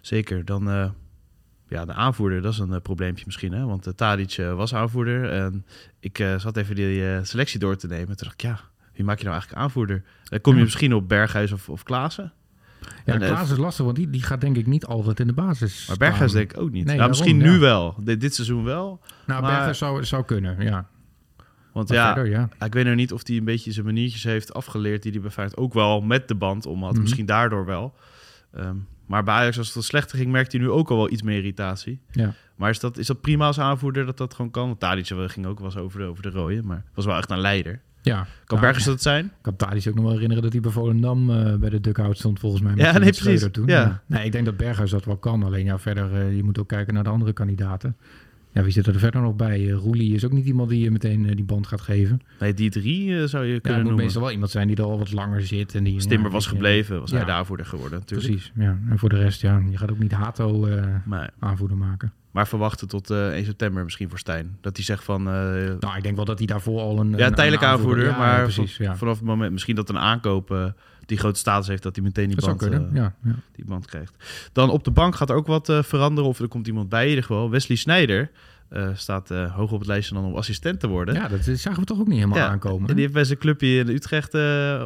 Zeker. 0.00 0.44
Dan 0.44 0.70
eh, 0.70 0.90
ja, 1.68 1.84
de 1.84 1.92
aanvoerder, 1.92 2.42
dat 2.42 2.52
is 2.52 2.58
een 2.58 2.72
eh, 2.72 2.80
probleempje 2.80 3.22
misschien. 3.26 3.52
Hè? 3.52 3.64
Want 3.64 3.86
uh, 3.86 3.92
Tadic 3.92 4.36
was 4.54 4.74
aanvoerder. 4.74 5.30
En 5.30 5.64
ik 6.00 6.16
zat 6.36 6.56
even 6.56 6.74
die 6.74 7.24
selectie 7.24 7.58
door 7.58 7.76
te 7.76 7.86
nemen. 7.86 8.06
Toen 8.06 8.16
dacht 8.16 8.32
ik, 8.32 8.40
ja, 8.40 8.60
wie 8.92 9.04
maak 9.04 9.16
je 9.18 9.24
nou 9.24 9.34
eigenlijk 9.34 9.62
aanvoerder? 9.62 10.04
Dan 10.24 10.40
kom 10.40 10.52
je 10.52 10.58
Ja. 10.58 10.64
misschien 10.64 10.94
op 10.94 11.08
Berghuis 11.08 11.52
of, 11.52 11.68
of 11.68 11.82
Klaassen. 11.82 12.32
Ja, 13.04 13.12
En, 13.14 13.22
eh, 13.22 13.28
Klaas 13.28 13.50
is 13.50 13.56
lastig, 13.56 13.84
want 13.84 13.96
die, 13.96 14.10
die 14.10 14.22
gaat 14.22 14.40
denk 14.40 14.56
ik 14.56 14.66
niet 14.66 14.86
altijd 14.86 15.20
in 15.20 15.26
de 15.26 15.32
basis 15.32 15.86
Maar 15.88 15.96
Berghuis 15.96 16.32
denk 16.32 16.52
ik 16.52 16.60
ook 16.60 16.70
niet. 16.70 16.84
Nee, 16.84 16.96
ja, 16.96 17.06
misschien 17.06 17.36
nu 17.36 17.58
wel. 17.58 17.96
Dit, 18.00 18.20
dit 18.20 18.34
seizoen 18.34 18.64
wel. 18.64 19.00
Nou, 19.26 19.42
maar- 19.42 19.50
Berghuis 19.50 19.78
zou, 19.78 20.04
zou 20.04 20.24
kunnen, 20.24 20.60
ja. 20.60 20.88
Want 21.72 21.88
ja, 21.88 22.14
verder, 22.14 22.30
ja. 22.30 22.48
ik 22.66 22.72
weet 22.72 22.84
nou 22.84 22.96
niet 22.96 23.12
of 23.12 23.26
hij 23.26 23.36
een 23.36 23.44
beetje 23.44 23.72
zijn 23.72 23.86
maniertjes 23.86 24.24
heeft 24.24 24.54
afgeleerd... 24.54 25.02
die 25.02 25.12
hij 25.12 25.20
bij 25.20 25.30
Feyenoord 25.30 25.58
ook 25.58 25.74
wel 25.74 26.00
met 26.00 26.28
de 26.28 26.34
band 26.34 26.66
om 26.66 26.82
had. 26.82 26.92
Mhm. 26.92 27.00
Misschien 27.00 27.26
daardoor 27.26 27.64
wel. 27.66 27.94
Ehm, 28.52 28.76
maar 29.06 29.22
bij 29.24 29.34
Ajax, 29.34 29.58
als 29.58 29.66
het 29.66 29.76
wat 29.76 29.84
slechter 29.84 30.18
ging, 30.18 30.30
merkte 30.30 30.56
hij 30.56 30.66
nu 30.66 30.72
ook 30.72 30.90
al 30.90 30.96
wel 30.96 31.10
iets 31.10 31.22
meer 31.22 31.36
irritatie. 31.36 32.00
ja. 32.10 32.34
Maar 32.56 32.70
is 32.70 32.80
dat, 32.80 32.98
is 32.98 33.06
dat 33.06 33.20
prima 33.20 33.46
als 33.46 33.60
aanvoerder 33.60 34.06
dat 34.06 34.16
dat 34.16 34.34
gewoon 34.34 34.50
kan? 34.50 34.66
Want 34.66 34.80
Tadic 34.80 35.10
eh, 35.10 35.28
ging 35.28 35.46
ook 35.46 35.58
wel 35.58 35.66
eens 35.66 35.76
over 35.76 35.98
de, 35.98 36.04
over 36.06 36.22
de 36.22 36.30
rode, 36.30 36.62
maar 36.62 36.84
was 36.94 37.04
wel 37.04 37.16
echt 37.16 37.30
een 37.30 37.38
leider. 37.40 37.80
Ja, 38.02 38.26
Kan 38.44 38.60
Berghuis 38.60 38.84
dat 38.84 39.02
zijn? 39.02 39.24
Ik 39.24 39.30
kan 39.40 39.56
Tadic 39.56 39.88
ook 39.88 39.94
nog 39.94 40.04
wel 40.04 40.12
herinneren 40.12 40.42
dat 40.42 40.52
hij 40.52 40.60
bij 40.60 40.70
Volendam 40.70 41.30
eh, 41.30 41.54
bij 41.54 41.70
de 41.70 41.80
dugout 41.80 42.18
stond 42.18 42.38
volgens 42.38 42.62
mij. 42.62 42.74
met- 42.74 42.80
Ja, 42.84 42.98
nee, 42.98 43.10
precies. 43.12 43.48
Toen. 43.52 43.66
Ja. 43.66 44.02
Nee, 44.06 44.24
ik 44.24 44.32
denk 44.32 44.44
dat 44.44 44.56
Berghuis 44.56 44.90
dat 44.90 45.04
wel 45.04 45.16
kan. 45.16 45.42
Alleen 45.42 45.64
ja, 45.64 45.78
verder, 45.78 46.14
eh, 46.14 46.36
je 46.36 46.42
moet 46.42 46.58
ook 46.58 46.68
kijken 46.68 46.94
naar 46.94 47.04
de 47.04 47.10
andere 47.10 47.32
kandidaten. 47.32 47.96
Ja, 48.52 48.62
wie 48.62 48.72
zit 48.72 48.86
er 48.86 48.98
verder 48.98 49.20
nog 49.20 49.36
bij? 49.36 49.60
Uh, 49.60 49.72
Roelie 49.74 50.14
is 50.14 50.24
ook 50.24 50.32
niet 50.32 50.46
iemand 50.46 50.68
die 50.68 50.80
je 50.80 50.90
meteen 50.90 51.22
die 51.22 51.44
band 51.44 51.66
gaat 51.66 51.80
geven. 51.80 52.20
Nee, 52.40 52.54
die 52.54 52.70
drie 52.70 53.26
zou 53.26 53.42
je 53.44 53.48
Ja, 53.48 53.54
het 53.54 53.62
kunnen 53.62 53.80
moet 53.80 53.88
noemen. 53.88 54.04
meestal 54.04 54.22
wel 54.22 54.30
iemand 54.30 54.50
zijn 54.50 54.66
die 54.66 54.76
er 54.76 54.82
al 54.82 54.98
wat 54.98 55.12
langer 55.12 55.42
zit. 55.46 55.74
En 55.74 55.84
die, 55.84 56.00
Stimmer 56.00 56.26
ja, 56.26 56.32
was 56.32 56.46
gebleven, 56.46 57.00
was 57.00 57.10
Ja. 57.10 57.16
hij 57.16 57.24
de 57.24 57.32
aanvoerder 57.32 57.66
geworden 57.66 57.98
natuurlijk. 57.98 58.28
Precies, 58.30 58.52
ja. 58.54 58.78
En 58.88 58.98
voor 58.98 59.08
de 59.08 59.16
rest, 59.16 59.40
ja, 59.40 59.62
je 59.70 59.76
gaat 59.76 59.90
ook 59.90 59.98
niet 59.98 60.12
Hato 60.12 60.68
aanvoerder 61.38 61.76
maken. 61.76 62.12
Maar 62.30 62.48
verwachten 62.48 62.88
tot 62.88 63.10
eh 63.10 63.28
1 63.32 63.44
september 63.44 63.84
misschien 63.84 64.08
voor 64.08 64.18
Stijn. 64.18 64.56
Dat 64.60 64.76
hij 64.76 64.84
zegt 64.84 65.04
van... 65.04 65.20
eh, 65.28 65.32
Nou, 65.80 65.96
ik 65.96 66.02
denk 66.02 66.16
wel 66.16 66.24
dat 66.24 66.38
hij 66.38 66.46
daarvoor 66.46 66.80
al 66.80 66.98
een... 67.00 67.10
ja, 67.16 67.26
een- 67.26 67.34
tijdelijk 67.34 67.62
een 67.62 67.68
aanvoerder, 67.68 68.04
ja, 68.06 68.18
maar 68.18 68.42
precies, 68.42 68.76
van- 68.76 68.84
ja. 68.84 68.96
vanaf 68.96 69.16
het 69.16 69.26
moment... 69.26 69.52
Misschien 69.52 69.74
dat 69.76 69.88
een 69.88 69.98
aankoop 69.98 70.50
eh, 70.50 70.64
die 71.06 71.18
grote 71.18 71.38
status 71.38 71.66
heeft... 71.68 71.82
dat 71.82 71.94
hij 71.96 72.04
meteen 72.04 72.26
die 72.26 72.34
Dat 72.34 72.44
zou 72.44 72.56
band, 72.56 72.70
kunnen, 72.70 72.90
ja. 72.94 73.14
ja. 73.24 73.34
die 73.54 73.64
band 73.64 73.86
krijgt. 73.86 74.14
Dan 74.52 74.70
op 74.70 74.84
de 74.84 74.90
bank 74.90 75.14
gaat 75.14 75.30
er 75.30 75.36
ook 75.36 75.46
wat 75.46 75.72
veranderen. 75.80 76.30
Of 76.30 76.40
er 76.40 76.48
komt 76.48 76.66
iemand 76.66 76.88
bij 76.88 77.02
in 77.02 77.08
ieder 77.08 77.24
geval. 77.24 77.50
Wesley 77.50 77.76
Sneijder 77.76 78.30
eh, 78.68 78.88
staat 78.94 79.28
hoog 79.28 79.72
op 79.72 79.78
het 79.78 79.88
lijstje 79.88 80.14
dan 80.14 80.24
om 80.24 80.34
assistent 80.34 80.80
te 80.80 80.88
worden. 80.88 81.14
Ja, 81.14 81.28
dat 81.28 81.44
zagen 81.44 81.80
we 81.80 81.86
toch 81.86 81.98
ook 82.00 82.06
niet 82.06 82.18
helemaal 82.18 82.38
aankomen. 82.48 82.88
En 82.88 82.92
die 82.94 83.02
heeft 83.02 83.14
bij 83.14 83.24
zijn 83.24 83.38
clubje 83.38 83.78
in 83.78 83.88
Utrecht 83.88 84.32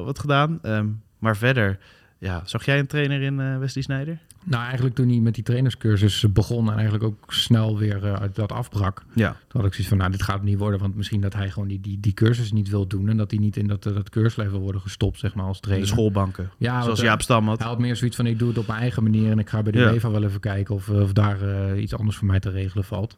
wat 0.04 0.18
gedaan. 0.18 0.58
Ehm, 0.62 0.86
maar 1.18 1.36
verder, 1.36 1.78
ja, 2.18 2.42
zag 2.44 2.64
jij 2.64 2.78
een 2.78 2.86
trainer 2.86 3.22
in 3.22 3.58
Wesley 3.58 3.82
Sneijder? 3.84 4.18
Nou, 4.46 4.64
eigenlijk 4.64 4.94
toen 4.94 5.08
hij 5.08 5.18
met 5.20 5.34
die 5.34 5.44
trainerscursus 5.44 6.24
begon 6.32 6.66
en 6.68 6.74
eigenlijk 6.74 7.04
ook 7.04 7.32
snel 7.32 7.78
weer 7.78 8.18
uit 8.18 8.34
dat 8.34 8.52
afbrak. 8.52 9.02
Ja. 9.14 9.30
Toen 9.48 9.60
had 9.60 9.64
ik 9.64 9.70
zoiets 9.70 9.88
van, 9.88 9.98
nou, 9.98 10.10
dit 10.10 10.22
gaat 10.22 10.34
het 10.34 10.44
niet 10.44 10.58
worden. 10.58 10.80
Want 10.80 10.96
misschien 10.96 11.20
dat 11.20 11.34
hij 11.34 11.50
gewoon 11.50 11.68
die, 11.68 11.80
die, 11.80 12.00
die 12.00 12.12
cursus 12.12 12.52
niet 12.52 12.68
wil 12.68 12.86
doen. 12.86 13.08
En 13.08 13.16
dat 13.16 13.30
hij 13.30 13.40
niet 13.40 13.56
in 13.56 13.66
dat, 13.66 13.86
eh, 13.86 13.94
dat 13.94 14.10
cursusleven 14.10 14.52
wil 14.52 14.60
worden 14.60 14.80
gestopt, 14.80 15.18
zeg 15.18 15.34
maar, 15.34 15.44
als 15.44 15.56
De 15.60 15.62
trainer. 15.62 15.88
schoolbanken. 15.88 16.50
Ja, 16.58 16.82
Zoals 16.82 16.98
eh, 16.98 17.04
Jaap 17.04 17.22
Stam 17.22 17.48
had. 17.48 17.58
Hij 17.58 17.68
had 17.68 17.78
meer 17.78 17.96
zoiets 17.96 18.16
van, 18.16 18.26
ik 18.26 18.38
doe 18.38 18.48
het 18.48 18.58
op 18.58 18.66
mijn 18.66 18.80
eigen 18.80 19.02
manier. 19.02 19.30
En 19.30 19.38
ik 19.38 19.48
ga 19.48 19.62
bij 19.62 19.72
de 19.72 19.78
Ja. 19.78 19.92
UEFA 19.92 20.10
wel 20.10 20.22
even 20.24 20.40
kijken 20.40 20.74
of, 20.74 20.88
of 20.88 21.12
daar 21.12 21.78
iets 21.78 21.94
anders 21.94 22.16
voor 22.16 22.26
mij 22.26 22.40
te 22.40 22.50
regelen 22.50 22.84
valt. 22.84 23.16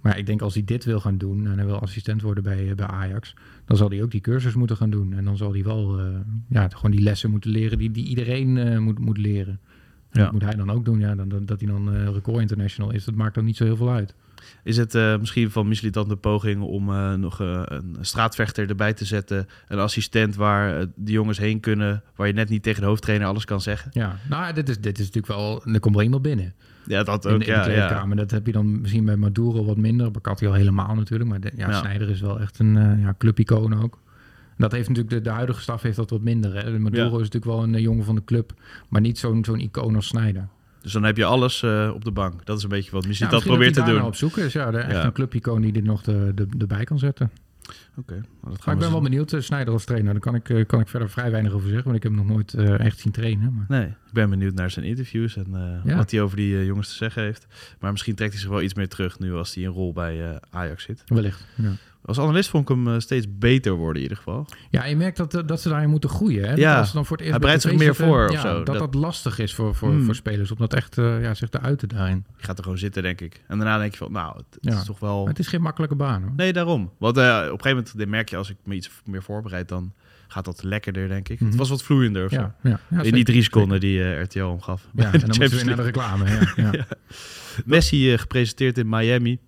Maar 0.00 0.18
ik 0.18 0.26
denk 0.26 0.42
als 0.42 0.54
hij 0.54 0.64
dit 0.64 0.84
wil 0.84 1.00
gaan 1.00 1.18
doen 1.18 1.46
en 1.46 1.56
hij 1.56 1.66
wil 1.66 1.78
assistent 1.80 2.22
worden 2.22 2.42
bij, 2.42 2.72
bij 2.74 2.86
Ajax, 2.86 3.34
dan 3.64 3.76
zal 3.76 3.88
hij 3.88 4.02
ook 4.02 4.10
die 4.10 4.20
cursus 4.20 4.54
moeten 4.54 4.76
gaan 4.76 4.90
doen. 4.90 5.12
En 5.12 5.24
dan 5.24 5.36
zal 5.36 5.52
hij 5.52 5.62
wel 5.64 6.00
ja, 6.48 6.68
gewoon 6.68 6.90
die 6.90 7.00
lessen 7.00 7.30
moeten 7.30 7.50
leren 7.50 7.78
die, 7.78 7.90
die 7.90 8.06
iedereen 8.06 8.82
moet, 8.82 8.98
moet 8.98 9.18
leren. 9.18 9.60
Ja. 10.12 10.22
Dat 10.22 10.32
moet 10.32 10.42
hij 10.42 10.54
dan 10.54 10.70
ook 10.70 10.84
doen. 10.84 10.98
Ja, 10.98 11.14
dan, 11.14 11.28
dat 11.46 11.60
hij 11.60 11.68
dan 11.68 11.94
eh, 11.94 12.04
record 12.12 12.40
international 12.40 12.92
is, 12.92 13.04
dat 13.04 13.14
maakt 13.14 13.34
dan 13.34 13.44
niet 13.44 13.56
zo 13.56 13.64
heel 13.64 13.76
veel 13.76 13.90
uit. 13.90 14.14
Is 14.64 14.76
het 14.76 14.94
eh, 14.94 15.18
misschien 15.18 15.50
van 15.50 15.68
Mislitant 15.68 16.08
de 16.08 16.16
poging 16.16 16.62
om 16.62 16.90
eh, 16.90 17.14
nog 17.14 17.38
een 17.38 17.96
straatvechter 18.00 18.68
erbij 18.68 18.92
te 18.92 19.04
zetten? 19.04 19.46
Een 19.68 19.78
assistent 19.78 20.34
waar 20.36 20.86
de 20.94 21.12
jongens 21.12 21.38
heen 21.38 21.60
kunnen, 21.60 22.02
waar 22.16 22.26
je 22.26 22.32
net 22.32 22.48
niet 22.48 22.62
tegen 22.62 22.80
de 22.80 22.86
hoofdtrainer 22.86 23.28
alles 23.28 23.44
kan 23.44 23.60
zeggen? 23.60 23.90
Ja, 23.94 24.16
nou, 24.28 24.52
dit 24.54 24.68
is, 24.68 24.80
dit 24.80 24.98
is 24.98 25.06
natuurlijk 25.06 25.26
wel... 25.34 25.64
Er 25.74 25.80
komt 25.80 25.94
wel 25.94 26.04
iemand 26.04 26.22
binnen 26.22 26.54
Ja, 26.86 27.02
dat 27.02 27.26
ook. 27.26 27.40
in 27.40 27.46
ja, 27.46 27.54
ja. 27.54 27.62
kleedkamer. 27.62 28.16
Dat 28.16 28.30
heb 28.30 28.46
je 28.46 28.52
dan 28.52 28.80
misschien 28.80 29.04
bij 29.04 29.16
Maduro 29.16 29.64
wat 29.64 29.76
minder. 29.76 30.10
Bakati 30.10 30.46
al 30.46 30.52
helemaal 30.52 30.94
natuurlijk. 30.94 31.30
Maar 31.30 31.40
de, 31.40 31.50
ja, 31.56 31.68
Ja. 31.68 31.78
Sneijder 31.78 32.10
is 32.10 32.20
wel 32.20 32.40
echt 32.40 32.58
een 32.58 33.00
ja, 33.00 33.14
clubicoon 33.18 33.82
ook. 33.82 33.98
Dat 34.62 34.72
heeft 34.72 34.88
natuurlijk 34.88 35.14
de, 35.14 35.20
de 35.20 35.30
huidige 35.30 35.60
staf 35.60 35.82
heeft 35.82 35.96
dat 35.96 36.10
wat 36.10 36.20
minder. 36.20 36.54
Hè? 36.64 36.78
Maduro 36.78 37.02
Ja. 37.02 37.10
is 37.10 37.12
natuurlijk 37.30 37.44
wel 37.44 37.62
een 37.62 37.74
eh, 37.74 37.80
jongen 37.82 38.04
van 38.04 38.14
de 38.14 38.24
club. 38.24 38.52
Maar 38.88 39.00
niet 39.00 39.18
zo'n 39.18 39.44
zo'n 39.44 39.60
icoon 39.60 39.94
als 39.96 40.06
Sneijder. 40.06 40.48
Dus 40.82 40.92
dan 40.92 41.02
heb 41.02 41.16
je 41.16 41.24
alles 41.24 41.62
eh, 41.62 41.90
op 41.94 42.04
de 42.04 42.10
bank. 42.12 42.46
Dat 42.46 42.56
is 42.56 42.62
een 42.62 42.68
beetje 42.68 42.90
wat 42.90 43.06
misschien 43.06 43.28
probeert 43.28 43.48
dat 43.48 43.58
te 43.58 43.64
hij 43.66 43.74
doen. 43.74 43.84
daarna 43.84 44.06
op 44.08 44.14
zoek 44.14 44.36
is. 44.36 44.52
Ja, 44.52 44.70
de, 44.70 44.78
echt 44.78 44.92
Ja. 44.92 45.04
een 45.04 45.12
clubicoon 45.12 45.60
die 45.62 45.72
dit 45.72 45.84
nog 45.84 46.02
de, 46.02 46.32
de, 46.34 46.46
erbij 46.58 46.84
kan 46.84 46.98
zetten. 46.98 47.30
Oké, 47.96 48.12
nou, 48.12 48.24
dat 48.42 48.64
Maar 48.64 48.74
ik 48.74 48.80
ben 48.80 48.90
wel 48.90 49.00
benieuwd, 49.00 49.32
uh, 49.32 49.40
Snijder 49.40 49.72
als 49.72 49.84
trainer. 49.84 50.12
Daar 50.12 50.20
kan 50.22 50.34
ik, 50.34 50.66
kan 50.66 50.80
ik 50.80 50.88
verder 50.88 51.10
vrij 51.10 51.30
weinig 51.30 51.52
over 51.52 51.66
zeggen, 51.68 51.84
want 51.84 51.96
ik 51.96 52.02
heb 52.02 52.12
hem 52.12 52.20
nog 52.26 52.30
nooit 52.36 52.52
uh, 52.52 52.78
echt 52.80 52.98
zien 52.98 53.12
trainen. 53.12 53.54
Maar... 53.54 53.64
Nee, 53.68 53.86
ik 53.86 54.12
ben 54.12 54.30
benieuwd 54.30 54.54
naar 54.54 54.70
zijn 54.70 54.84
interviews 54.84 55.36
en 55.36 55.46
uh, 55.52 55.84
Ja. 55.84 55.96
wat 55.96 56.10
hij 56.10 56.20
over 56.22 56.36
die 56.36 56.52
uh, 56.54 56.66
jongens 56.66 56.88
te 56.88 56.94
zeggen 56.94 57.22
heeft. 57.22 57.46
Maar 57.80 57.90
misschien 57.90 58.14
trekt 58.14 58.32
hij 58.32 58.40
zich 58.40 58.50
wel 58.50 58.62
iets 58.62 58.74
meer 58.74 58.88
terug 58.88 59.18
nu 59.18 59.32
als 59.34 59.54
hij 59.54 59.64
een 59.64 59.70
rol 59.72 59.92
bij 59.92 60.40
Ajax 60.50 60.84
zit. 60.84 61.02
Wellicht, 61.06 61.46
ja. 61.56 61.72
Als 62.04 62.18
analist 62.18 62.48
vond 62.50 62.70
ik 62.70 62.76
hem 62.76 62.88
uh, 62.88 62.98
steeds 62.98 63.26
beter 63.38 63.72
worden 63.72 63.96
in 63.96 64.02
ieder 64.02 64.16
geval. 64.16 64.46
Ja, 64.70 64.84
je 64.84 64.96
merkt 64.96 65.16
dat, 65.16 65.48
dat 65.48 65.60
ze 65.60 65.68
daarin 65.68 65.90
moeten 65.90 66.10
groeien. 66.10 66.48
Hè? 66.48 66.54
Ja, 66.54 66.86
dan 66.92 67.06
voor 67.06 67.16
het 67.16 67.20
eerst 67.26 67.30
hij 67.30 67.38
bereidt 67.38 67.62
zich 67.62 67.74
meer 67.74 67.94
voor 67.94 68.24
of 68.24 68.32
ja, 68.32 68.40
zo. 68.40 68.56
Dat, 68.56 68.66
Dat- 68.66 68.78
dat 68.78 68.94
lastig 68.94 69.38
is 69.38 69.54
voor, 69.54 69.74
voor, 69.74 69.88
Hmm. 69.88 70.04
voor 70.04 70.14
spelers 70.14 70.50
om 70.50 70.56
dat 70.58 70.74
echt 70.74 70.96
uh, 70.98 71.22
ja, 71.22 71.34
zich 71.34 71.48
te 71.48 71.60
uiten 71.60 71.88
daarin. 71.88 72.24
Je 72.36 72.44
gaat 72.44 72.56
er 72.58 72.62
gewoon 72.62 72.78
zitten, 72.78 73.02
denk 73.02 73.20
ik. 73.20 73.42
En 73.48 73.58
daarna 73.58 73.78
denk 73.78 73.92
je 73.92 73.98
van, 73.98 74.12
nou, 74.12 74.36
het, 74.36 74.58
Ja. 74.60 74.72
is 74.78 74.84
toch 74.84 74.98
wel... 74.98 75.18
Maar 75.20 75.28
het 75.28 75.38
is 75.38 75.46
geen 75.46 75.62
makkelijke 75.62 75.94
baan 75.96 76.22
hoor. 76.22 76.32
Nee, 76.36 76.52
daarom. 76.52 76.90
Want 76.98 77.18
uh, 77.18 77.24
op 77.24 77.36
een 77.38 77.44
gegeven 77.44 77.68
moment 77.70 77.96
dit 77.96 78.08
merk 78.08 78.28
je, 78.28 78.36
als 78.36 78.50
ik 78.50 78.56
me 78.64 78.74
iets 78.74 78.90
meer 79.04 79.22
voorbereid, 79.22 79.68
dan 79.68 79.92
gaat 80.28 80.44
dat 80.44 80.62
lekkerder, 80.62 81.08
denk 81.08 81.28
ik. 81.28 81.40
Mhm. 81.40 81.48
Het 81.50 81.58
was 81.58 81.68
wat 81.68 81.82
vloeiender 81.82 82.24
of 82.24 82.30
zo. 82.32 82.52
Ja, 82.62 82.70
in 82.72 82.78
zeker. 82.96 83.12
die 83.12 83.24
drie 83.24 83.42
seconden 83.42 83.80
die 83.80 83.98
uh, 83.98 84.22
RTL 84.22 84.38
hem 84.44 84.60
gaf. 84.60 84.88
Ja, 84.94 85.04
en 85.04 85.10
dan 85.10 85.20
moeten 85.20 85.30
Champions 85.32 85.54
weer 85.54 85.64
naar 85.64 85.76
de 85.76 85.82
reclame. 85.82 86.24
Messi 87.64 88.12
uh, 88.12 88.18
gepresenteerd 88.18 88.78
in 88.78 88.88
Miami. 88.88 89.38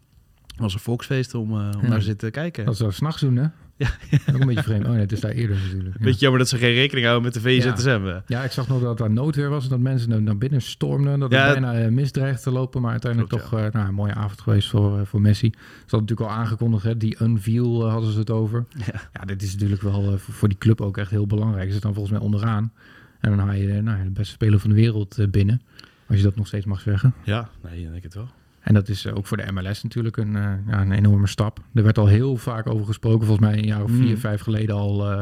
Was 0.56 0.74
een 0.74 0.80
volksfeest 0.80 1.34
om, 1.34 1.50
uh, 1.50 1.56
om 1.56 1.82
Ja. 1.82 1.88
naar 1.88 1.98
te 1.98 2.04
zitten 2.04 2.30
kijken. 2.30 2.64
Dat 2.64 2.76
zou 2.76 2.92
s'nachts 2.92 3.20
doen, 3.20 3.36
hè? 3.36 3.46
Ja. 3.76 3.88
Ook 4.34 4.40
een 4.40 4.46
beetje 4.46 4.62
vreemd. 4.62 4.84
Oh 4.84 4.90
nee, 4.90 5.00
het 5.00 5.12
is 5.12 5.20
daar 5.20 5.30
eerder 5.30 5.56
natuurlijk. 5.56 5.96
Ja. 5.98 6.04
Beetje 6.04 6.20
jammer 6.20 6.38
dat 6.38 6.48
ze 6.48 6.58
geen 6.58 6.72
rekening 6.72 7.06
houden 7.06 7.24
met 7.32 7.34
de 7.34 7.40
VZSM. 7.40 8.00
Ja. 8.04 8.22
Ja, 8.26 8.44
ik 8.44 8.50
zag 8.50 8.68
nog 8.68 8.80
dat 8.82 8.98
daar 8.98 9.10
noodweer 9.10 9.48
was. 9.48 9.64
en 9.64 9.70
Dat 9.70 9.78
mensen 9.78 10.24
naar- 10.24 10.38
binnen 10.38 10.62
stormden. 10.62 11.18
Dat 11.20 11.32
Ja. 11.32 11.44
het 11.44 11.52
bijna 11.60 11.74
eh, 11.74 11.88
mis 11.88 12.10
dreigde 12.10 12.42
te 12.42 12.50
lopen. 12.50 12.80
Maar 12.82 12.90
uiteindelijk 12.90 13.30
Klopt, 13.32 13.48
toch 13.50 13.58
eh, 13.60 13.72
nou, 13.72 13.88
een 13.88 13.94
mooie 13.94 14.14
avond 14.14 14.40
geweest 14.40 14.68
voor, 14.68 15.06
voor 15.06 15.20
Messi. 15.20 15.50
Ze 15.54 15.58
hadden 15.80 16.00
natuurlijk 16.00 16.30
al 16.30 16.36
aangekondigd. 16.36 16.84
Hè, 16.84 16.96
die 16.96 17.16
unveil 17.22 17.90
hadden 17.90 18.12
ze 18.12 18.18
het 18.18 18.30
over. 18.30 18.64
Ja. 18.86 19.00
Ja, 19.12 19.24
dit 19.24 19.42
is 19.42 19.52
natuurlijk 19.52 19.82
wel 19.82 20.18
voor, 20.18 20.48
die 20.48 20.58
club 20.58 20.80
ook 20.80 20.96
echt 20.96 21.10
heel 21.10 21.26
belangrijk. 21.26 21.66
Ze 21.66 21.72
zit 21.72 21.82
dan 21.82 21.94
volgens 21.94 22.14
mij 22.14 22.24
onderaan. 22.24 22.72
En 23.20 23.30
dan 23.36 23.38
haal 23.46 23.52
je 23.56 23.82
nou, 23.82 24.02
de 24.04 24.10
beste 24.10 24.32
speler 24.32 24.58
van 24.60 24.70
de 24.70 24.76
wereld 24.76 25.26
binnen. 25.30 25.62
Als 26.08 26.16
je 26.16 26.22
dat 26.24 26.36
nog 26.36 26.46
steeds 26.46 26.66
mag 26.66 26.80
zeggen. 26.80 27.14
ja, 27.24 27.48
nee, 27.62 27.82
ik 27.82 27.90
denk 27.90 28.02
het 28.02 28.14
wel. 28.14 28.28
En 28.64 28.74
dat 28.74 28.88
is 28.88 29.06
ook 29.06 29.26
voor 29.26 29.36
de 29.36 29.52
MLS 29.52 29.82
natuurlijk 29.82 30.16
een, 30.16 30.36
eh, 30.36 30.52
ja, 30.66 30.80
een 30.80 30.92
enorme 30.92 31.26
stap. 31.26 31.60
Er 31.74 31.82
werd 31.82 31.98
al 31.98 32.06
heel 32.06 32.36
vaak 32.36 32.66
over 32.68 32.86
gesproken. 32.86 33.26
Volgens 33.26 33.48
mij 33.48 33.58
een 33.58 33.66
jaar 33.66 33.82
of 33.82 33.90
vier, 33.90 34.08
Mm. 34.10 34.16
vijf 34.18 34.40
geleden 34.40 34.74
al... 34.74 35.10
eh, 35.10 35.20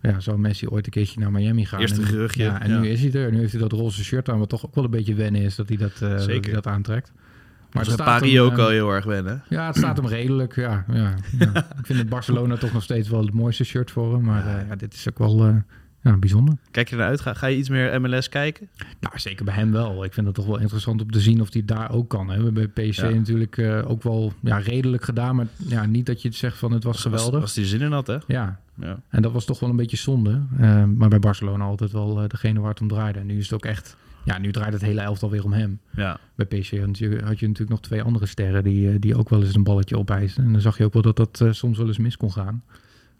ja, 0.00 0.20
zou 0.20 0.38
Messi 0.38 0.68
ooit 0.68 0.84
een 0.86 0.92
keertje 0.92 1.20
naar 1.20 1.30
Miami 1.30 1.64
gaan. 1.64 1.80
Eerste 1.80 2.02
geruchtje, 2.02 2.42
Ja, 2.44 2.60
en 2.62 2.70
ja. 2.70 2.78
nu 2.80 2.88
is 2.88 3.00
hij 3.00 3.12
er. 3.22 3.32
Nu 3.32 3.38
heeft 3.38 3.52
hij 3.52 3.60
dat 3.60 3.72
roze 3.72 4.04
shirt 4.04 4.28
aan, 4.30 4.38
wat 4.38 4.48
toch 4.48 4.66
ook 4.66 4.74
wel 4.74 4.84
een 4.84 4.90
beetje 4.90 5.14
wennen 5.14 5.40
is 5.42 5.54
dat 5.56 5.68
hij 5.68 5.76
dat, 5.76 5.92
eh, 6.02 6.08
dat, 6.10 6.22
Zeker. 6.22 6.44
hij 6.44 6.52
dat 6.52 6.66
aantrekt. 6.66 7.12
Maar 7.14 7.82
het 7.82 7.90
dat 7.96 8.00
staat 8.00 8.18
Paris 8.18 8.32
hem, 8.32 8.42
ook 8.42 8.58
al 8.58 8.68
heel 8.68 8.90
erg 8.90 9.04
wennen. 9.04 9.42
Ja, 9.48 9.66
het 9.66 9.76
staat 9.76 9.96
hem 9.96 10.06
redelijk. 10.06 10.54
Ja, 10.56 10.84
ja, 10.92 11.14
ja. 11.38 11.46
Ik 11.78 11.86
vind 11.86 11.98
het 11.98 12.08
Barcelona 12.08 12.56
toch 12.56 12.72
nog 12.72 12.82
steeds 12.82 13.08
wel 13.08 13.20
het 13.24 13.34
mooiste 13.34 13.64
shirt 13.64 13.90
voor 13.90 14.12
hem. 14.14 14.24
Maar 14.24 14.46
Ja. 14.46 14.64
ja, 14.68 14.76
dit 14.76 14.94
is 14.94 15.08
ook 15.08 15.18
wel 15.18 15.62
ja, 16.02 16.16
bijzonder. 16.16 16.56
Kijk 16.70 16.88
je 16.88 16.94
ernaar 16.94 17.10
uit? 17.10 17.20
Ga, 17.20 17.34
ga 17.34 17.46
je 17.46 17.56
iets 17.56 17.68
meer 17.68 18.00
MLS 18.00 18.28
kijken? 18.28 18.68
Nou, 19.00 19.18
zeker 19.18 19.44
bij 19.44 19.54
hem 19.54 19.72
wel. 19.72 20.04
Ik 20.04 20.12
vind 20.12 20.26
het 20.26 20.34
toch 20.34 20.46
wel 20.46 20.58
interessant 20.58 21.02
om 21.02 21.10
te 21.10 21.20
zien 21.20 21.40
of 21.40 21.52
hij 21.52 21.64
daar 21.64 21.92
ook 21.92 22.08
kan. 22.08 22.28
Hè. 22.30 22.36
We 22.38 22.44
hebben 22.44 22.70
bij 22.74 22.92
Ja. 22.96 23.08
natuurlijk 23.08 23.56
eh, 23.58 23.90
ook 23.90 24.02
wel 24.02 24.32
ja, 24.42 24.58
redelijk 24.58 25.04
gedaan. 25.04 25.36
Maar 25.36 25.46
ja, 25.56 25.86
niet 25.86 26.06
dat 26.06 26.22
je 26.22 26.28
het 26.28 26.36
zegt 26.36 26.58
van 26.58 26.72
het 26.72 26.84
was 26.84 27.00
geweldig. 27.00 27.40
Als 27.40 27.54
hij 27.54 27.64
zin 27.66 27.80
in 27.80 27.92
had, 27.92 28.06
hè? 28.06 28.16
Ja, 28.26 28.60
Ja. 28.74 29.00
en 29.08 29.22
dat 29.22 29.32
was 29.32 29.44
toch 29.44 29.60
wel 29.60 29.70
een 29.70 29.76
beetje 29.76 29.96
zonde. 29.96 30.42
Eh, 30.58 30.84
maar 30.84 31.08
bij 31.08 31.18
Barcelona 31.18 31.64
altijd 31.64 31.92
wel 31.92 32.22
eh, 32.22 32.28
degene 32.28 32.60
waar 32.60 32.70
het 32.70 32.80
om 32.80 32.88
draaide. 32.88 33.18
En 33.18 33.26
nu 33.26 33.36
is 33.38 33.44
het 33.44 33.52
ook 33.54 33.64
echt... 33.64 33.96
Ja, 34.24 34.38
nu 34.38 34.52
draait 34.52 34.72
het 34.72 34.82
hele 34.82 35.00
elftal 35.00 35.30
weer 35.30 35.44
om 35.44 35.52
hem. 35.52 35.80
ja. 35.90 36.18
Bij 36.34 36.46
PSG 36.46 36.70
had 36.80 36.98
je, 36.98 37.08
had 37.24 37.38
je 37.38 37.46
natuurlijk 37.46 37.68
nog 37.68 37.80
twee 37.80 38.02
andere 38.02 38.26
sterren... 38.26 38.64
Die, 38.64 38.98
die 38.98 39.16
ook 39.16 39.28
wel 39.28 39.42
eens 39.42 39.54
een 39.54 39.62
balletje 39.62 39.98
opeisen. 39.98 40.44
En 40.44 40.52
dan 40.52 40.60
zag 40.60 40.78
je 40.78 40.84
ook 40.84 40.92
wel 40.92 41.02
dat 41.02 41.16
dat 41.16 41.42
soms 41.50 41.78
wel 41.78 41.86
eens 41.86 41.98
mis 41.98 42.16
kon 42.16 42.32
gaan. 42.32 42.62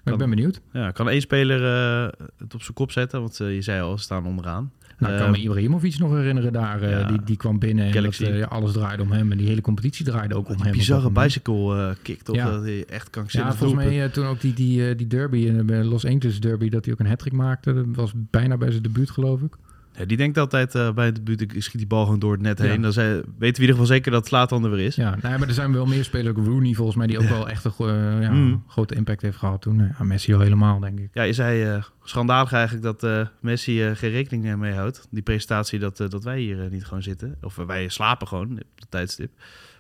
Ik 0.05 0.17
ben 0.17 0.31
benieuwd. 0.31 0.61
Ja, 0.73 0.91
kan 0.91 1.09
één 1.09 1.21
speler 1.21 1.65
eh, 1.65 2.27
het 2.39 2.55
op 2.55 2.63
zijn 2.63 2.75
kop 2.75 2.91
zetten? 2.93 3.21
Want 3.21 3.41
eh, 3.41 3.55
je 3.55 3.63
zei 3.63 3.81
al, 3.83 3.99
ze 3.99 4.05
staan 4.05 4.27
onderaan. 4.27 4.73
Nou, 4.99 5.13
ik 5.13 5.19
kan 5.19 5.29
Ehm, 5.29 5.37
me 5.37 5.45
Ibrahimovic 5.45 5.99
nog 5.99 6.11
herinneren 6.13 6.53
daar. 6.53 6.83
eh, 6.83 6.91
ja. 6.91 7.07
die, 7.07 7.23
die 7.25 7.37
kwam 7.37 7.59
binnen 7.59 7.93
en 7.95 8.03
dat, 8.03 8.17
ja, 8.17 8.47
alles 8.47 8.73
draaide 8.73 9.03
om 9.03 9.13
hem. 9.13 9.33
En 9.33 9.39
die 9.39 9.47
hele 9.47 9.61
competitie 9.61 10.05
draaide 10.05 10.35
ook 10.35 10.49
om 10.49 10.61
hem. 10.63 10.73
bizarre 10.73 11.11
bicycle 11.11 11.97
kick, 12.03 12.23
toch? 12.23 12.37
Ja. 12.37 12.51
Dat 12.51 12.63
hij 12.63 12.85
echt 12.87 13.05
Ja, 13.05 13.11
krankzinnig 13.11 13.57
volgens 13.57 13.81
doelpunt. 13.81 13.99
mij 14.01 14.09
toen 14.09 14.27
ook 14.27 14.41
die, 14.41 14.55
die, 14.55 14.95
die 14.95 15.07
derby, 15.07 15.51
Los 15.83 16.05
Angeles 16.05 16.41
derby, 16.41 16.69
dat 16.69 16.85
hij 16.85 16.95
ook 16.95 17.01
een 17.01 17.07
hat 17.07 17.33
maakte. 17.33 17.75
Dat 17.75 17.85
was 17.93 18.13
bijna 18.15 18.57
bij 18.57 18.71
zijn 18.71 18.83
debuut, 18.83 19.11
geloof 19.11 19.41
ik. 19.41 19.55
Ja, 19.99 20.05
die 20.05 20.17
denkt 20.17 20.39
altijd 20.39 20.75
eh, 20.75 20.93
bij 20.93 21.07
het 21.07 21.15
debuut, 21.15 21.41
ik 21.41 21.63
schiet 21.63 21.79
die 21.79 21.87
bal 21.87 22.05
gewoon 22.05 22.19
door 22.19 22.33
het 22.33 22.41
net 22.41 22.59
Ja. 22.59 22.65
heen. 22.65 22.81
Dan 22.83 22.93
zei, 22.93 23.09
weten 23.15 23.29
we 23.39 23.45
in 23.47 23.53
ieder 23.53 23.69
geval 23.69 23.87
zeker 23.87 24.13
dat 24.13 24.27
Slatan 24.27 24.65
er 24.65 24.71
weer 24.71 24.87
is. 24.87 24.95
Ja, 24.97 25.11
nou, 25.11 25.33
ja, 25.33 25.39
maar 25.39 25.49
er 25.49 25.55
zijn 25.55 25.73
wel 25.73 25.87
meer 25.87 26.05
spelers. 26.05 26.37
Rooney 26.37 26.73
volgens 26.75 26.97
mij, 26.97 27.07
die 27.07 27.19
ook 27.19 27.29
wel 27.29 27.49
echt 27.49 27.65
een 27.65 27.73
eh, 27.79 28.23
ja, 28.23 28.31
Mm. 28.31 28.63
grote 28.67 28.95
impact 28.95 29.23
heeft 29.23 29.37
gehad 29.37 29.61
toen. 29.63 29.79
Ja, 29.99 30.05
Messi 30.05 30.35
al 30.35 30.41
helemaal, 30.41 30.79
denk 30.81 30.99
ik. 30.99 31.11
Ja, 31.13 31.23
je 31.23 31.33
zei 31.33 31.63
eh, 31.65 31.83
schandalig 32.05 32.53
eigenlijk 32.53 32.99
dat 33.01 33.29
Messi 33.41 33.95
geen 33.95 34.11
rekening 34.11 34.57
mee 34.57 34.73
houdt. 34.73 35.07
Die 35.11 35.23
presentatie 35.23 35.79
dat, 35.79 35.97
dat 35.97 36.25
wij 36.25 36.41
hier 36.41 36.69
niet 36.71 36.85
gewoon 36.85 37.03
zitten. 37.03 37.37
Of 37.43 37.57
wij 37.57 37.89
slapen 37.89 38.27
gewoon 38.29 38.51
op 38.51 38.59
het 38.75 38.91
tijdstip. 38.91 39.31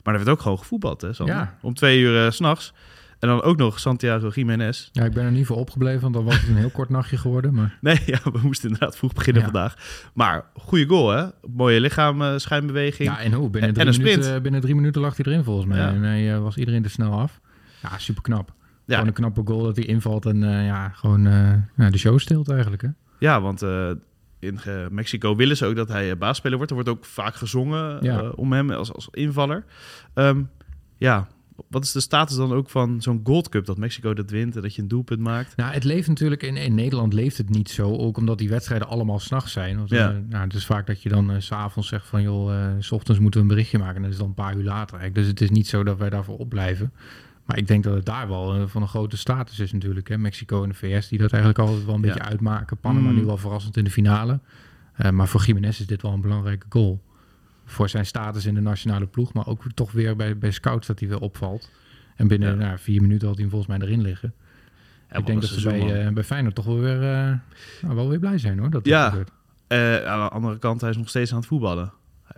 Maar 0.03 0.15
er 0.15 0.25
werd 0.25 0.37
ook 0.37 0.43
gewoon 0.43 0.59
gevoetbald, 0.59 1.01
hè, 1.01 1.13
Sander? 1.13 1.55
Om 1.63 1.75
twee 1.75 2.01
uur 2.01 2.33
s 2.33 2.37
s'nachts. 2.37 2.75
En 3.19 3.29
dan 3.29 3.43
ook 3.43 3.57
nog 3.57 3.81
Santiago 3.81 4.29
Jiménez. 4.29 4.89
Ja, 4.93 5.05
ik 5.05 5.13
ben 5.13 5.25
er 5.25 5.31
niet 5.31 5.47
voor 5.47 5.57
opgebleven, 5.57 6.01
want 6.01 6.15
dan 6.15 6.25
was 6.25 6.41
het 6.41 6.49
een 6.49 6.57
heel 6.57 6.71
kort 6.71 6.89
nachtje 6.89 7.17
geworden. 7.17 7.55
Maar 7.55 7.79
Nee, 7.81 8.01
ja, 8.07 8.19
we 8.33 8.39
moesten 8.43 8.69
inderdaad 8.71 8.97
vroeg 8.97 9.13
beginnen 9.13 9.43
Ja. 9.43 9.49
vandaag. 9.51 9.75
Maar 10.15 10.45
goede 10.55 10.87
goal, 10.87 11.11
hè? 11.11 11.27
Mooie 11.57 11.81
lichaam, 11.81 12.23
eh, 12.23 12.33
schijnbeweging. 12.37 13.09
ja, 13.09 13.21
en 13.21 13.33
hoe? 13.33 13.51
Binnen, 13.51 13.69
En- 13.69 13.75
drie 13.75 13.87
en 13.87 13.93
een 13.93 13.99
minuten, 13.99 14.23
sprint. 14.23 14.37
eh, 14.37 14.43
binnen 14.43 14.61
drie 14.61 14.75
minuten 14.75 15.01
lag 15.01 15.17
hij 15.17 15.25
erin 15.33 15.45
volgens 15.45 15.67
mij. 15.67 15.79
Ja. 15.79 15.89
En 15.89 16.03
hij 16.03 16.35
eh, 16.35 16.41
was 16.43 16.57
iedereen 16.57 16.85
er 16.85 16.91
snel 16.91 17.13
af. 17.21 17.41
Ja, 17.83 17.99
super 17.99 18.23
knap. 18.23 18.53
Ja. 18.85 18.93
Gewoon 18.95 19.07
een 19.07 19.13
knappe 19.15 19.43
goal 19.45 19.63
dat 19.63 19.77
hij 19.77 19.85
invalt 19.85 20.27
en 20.27 20.39
ja, 20.45 20.89
gewoon 20.89 21.23
de 21.77 21.99
show 21.99 22.19
stilt 22.19 22.51
eigenlijk. 22.51 22.83
Hè? 22.83 22.89
Ja, 23.19 23.41
want 23.41 23.63
in 24.39 24.59
Mexico 24.91 25.37
willen 25.37 25.57
ze 25.57 25.67
ook 25.67 25.77
dat 25.77 25.89
hij 25.89 26.19
baasspeler 26.19 26.57
wordt. 26.57 26.71
Er 26.73 26.77
wordt 26.83 26.93
ook 26.93 27.05
vaak 27.05 27.35
gezongen 27.35 27.99
Ja. 28.01 28.29
om 28.31 28.53
hem 28.53 28.71
als, 28.71 28.93
als 28.93 29.09
invaller. 29.11 29.65
Ehm, 30.15 30.43
ja, 30.97 31.27
wat 31.69 31.85
is 31.85 31.93
de 31.93 32.01
status 32.01 32.37
dan 32.37 32.53
ook 32.53 32.69
van 32.71 33.03
zo'n 33.03 33.21
Gold 33.25 33.49
Cup? 33.49 33.67
Dat 33.67 33.79
Mexico 33.79 34.15
dat 34.15 34.31
wint 34.31 34.57
en 34.57 34.63
dat 34.63 34.75
je 34.75 34.83
een 34.83 34.89
doelpunt 34.89 35.21
maakt. 35.21 35.57
Nou, 35.57 35.73
het 35.73 35.85
leeft 35.85 36.09
natuurlijk 36.09 36.43
in, 36.43 36.57
in 36.57 36.75
Nederland 36.75 37.13
leeft 37.13 37.37
het 37.39 37.49
niet 37.49 37.71
zo, 37.71 37.97
ook 37.97 38.17
omdat 38.17 38.39
die 38.39 38.49
wedstrijden 38.49 38.89
allemaal 38.89 39.19
s'nachts 39.19 39.53
zijn. 39.53 39.77
Want, 39.77 39.91
Ja. 39.91 40.11
eh, 40.11 40.17
nou, 40.29 40.45
het 40.45 40.55
is 40.55 40.67
vaak 40.67 40.87
dat 40.87 41.03
je 41.03 41.09
dan 41.09 41.31
eh, 41.31 41.41
s 41.41 41.47
s'avonds 41.47 41.89
zegt 41.89 42.07
van 42.07 42.23
joh, 42.23 42.55
eh, 42.65 42.71
s 42.79 42.91
ochtends 42.91 43.21
moeten 43.21 43.41
we 43.41 43.47
een 43.47 43.53
berichtje 43.55 43.79
maken 43.79 43.97
en 43.97 44.03
dat 44.03 44.11
is 44.11 44.19
dan 44.19 44.27
een 44.29 44.35
paar 44.35 44.57
uur 44.57 44.65
later. 44.65 44.99
eigenlijk. 44.99 45.15
Dus 45.15 45.27
het 45.27 45.41
is 45.41 45.51
niet 45.51 45.69
zo 45.69 45.83
dat 45.85 45.99
wij 45.99 46.11
daarvoor 46.11 46.39
opblijven. 46.39 46.93
Maar 47.45 47.59
ik 47.59 47.67
denk 47.67 47.85
dat 47.85 47.95
het 47.95 48.07
daar 48.07 48.29
wel 48.29 48.55
eh, 48.55 48.63
van 48.67 48.83
een 48.83 48.89
grote 48.89 49.17
status 49.17 49.59
is 49.59 49.73
natuurlijk. 49.73 50.09
Hè? 50.09 50.19
Mexico 50.19 50.63
en 50.63 50.69
de 50.69 50.75
VS 50.75 51.09
die 51.09 51.19
dat 51.19 51.33
eigenlijk 51.33 51.69
altijd 51.69 51.85
wel 51.85 51.95
een 51.95 52.01
Ja. 52.03 52.07
beetje 52.13 52.23
uitmaken. 52.29 52.77
Panama 52.77 53.09
Mm. 53.11 53.15
nu 53.17 53.25
wel 53.25 53.37
verrassend 53.37 53.77
in 53.77 53.85
de 53.85 53.91
finale. 53.91 54.41
Eh, 54.95 55.11
maar 55.11 55.29
voor 55.29 55.43
Jiménez 55.45 55.81
is 55.81 55.87
dit 55.87 56.03
wel 56.03 56.13
een 56.13 56.21
belangrijke 56.21 56.67
goal. 56.69 57.01
Voor 57.71 57.89
zijn 57.89 58.07
status 58.07 58.47
in 58.47 58.55
de 58.55 58.61
nationale 58.61 59.07
ploeg, 59.07 59.33
maar 59.33 59.47
ook 59.47 59.63
toch 59.75 59.93
weer 59.93 60.17
bij, 60.17 60.39
bij 60.39 60.51
scouts 60.51 60.87
dat 60.87 60.99
hij 61.01 61.09
weer 61.09 61.21
opvalt. 61.21 61.71
En 62.17 62.29
binnen 62.29 62.49
Ja. 62.59 62.65
nou, 62.67 62.79
vier 62.79 63.01
minuten 63.03 63.27
had 63.27 63.37
hij 63.37 63.47
hem 63.47 63.55
volgens 63.55 63.79
mij 63.79 63.89
erin 63.89 64.03
liggen. 64.03 64.35
Ja, 65.11 65.17
ik 65.19 65.27
denk 65.27 65.41
dat 65.41 65.51
ze 65.51 65.69
bij, 65.69 66.07
eh, 66.07 66.13
bij 66.13 66.25
Feyenoord 66.25 66.55
toch 66.55 66.65
wel 66.65 66.79
weer, 66.81 67.03
eh, 67.03 67.33
nou, 67.83 67.95
wel 67.95 68.09
weer 68.09 68.19
blij 68.19 68.39
zijn 68.39 68.59
hoor. 68.59 68.71
Dat 68.71 68.87
Ja. 68.87 69.09
gebeurt. 69.09 69.31
Eh, 69.67 70.05
aan 70.07 70.21
de 70.25 70.29
andere 70.29 70.59
kant, 70.59 70.81
hij 70.81 70.91
is 70.91 70.97
nog 70.97 71.09
steeds 71.09 71.31
aan 71.33 71.39
het 71.39 71.47
voetballen. 71.47 71.93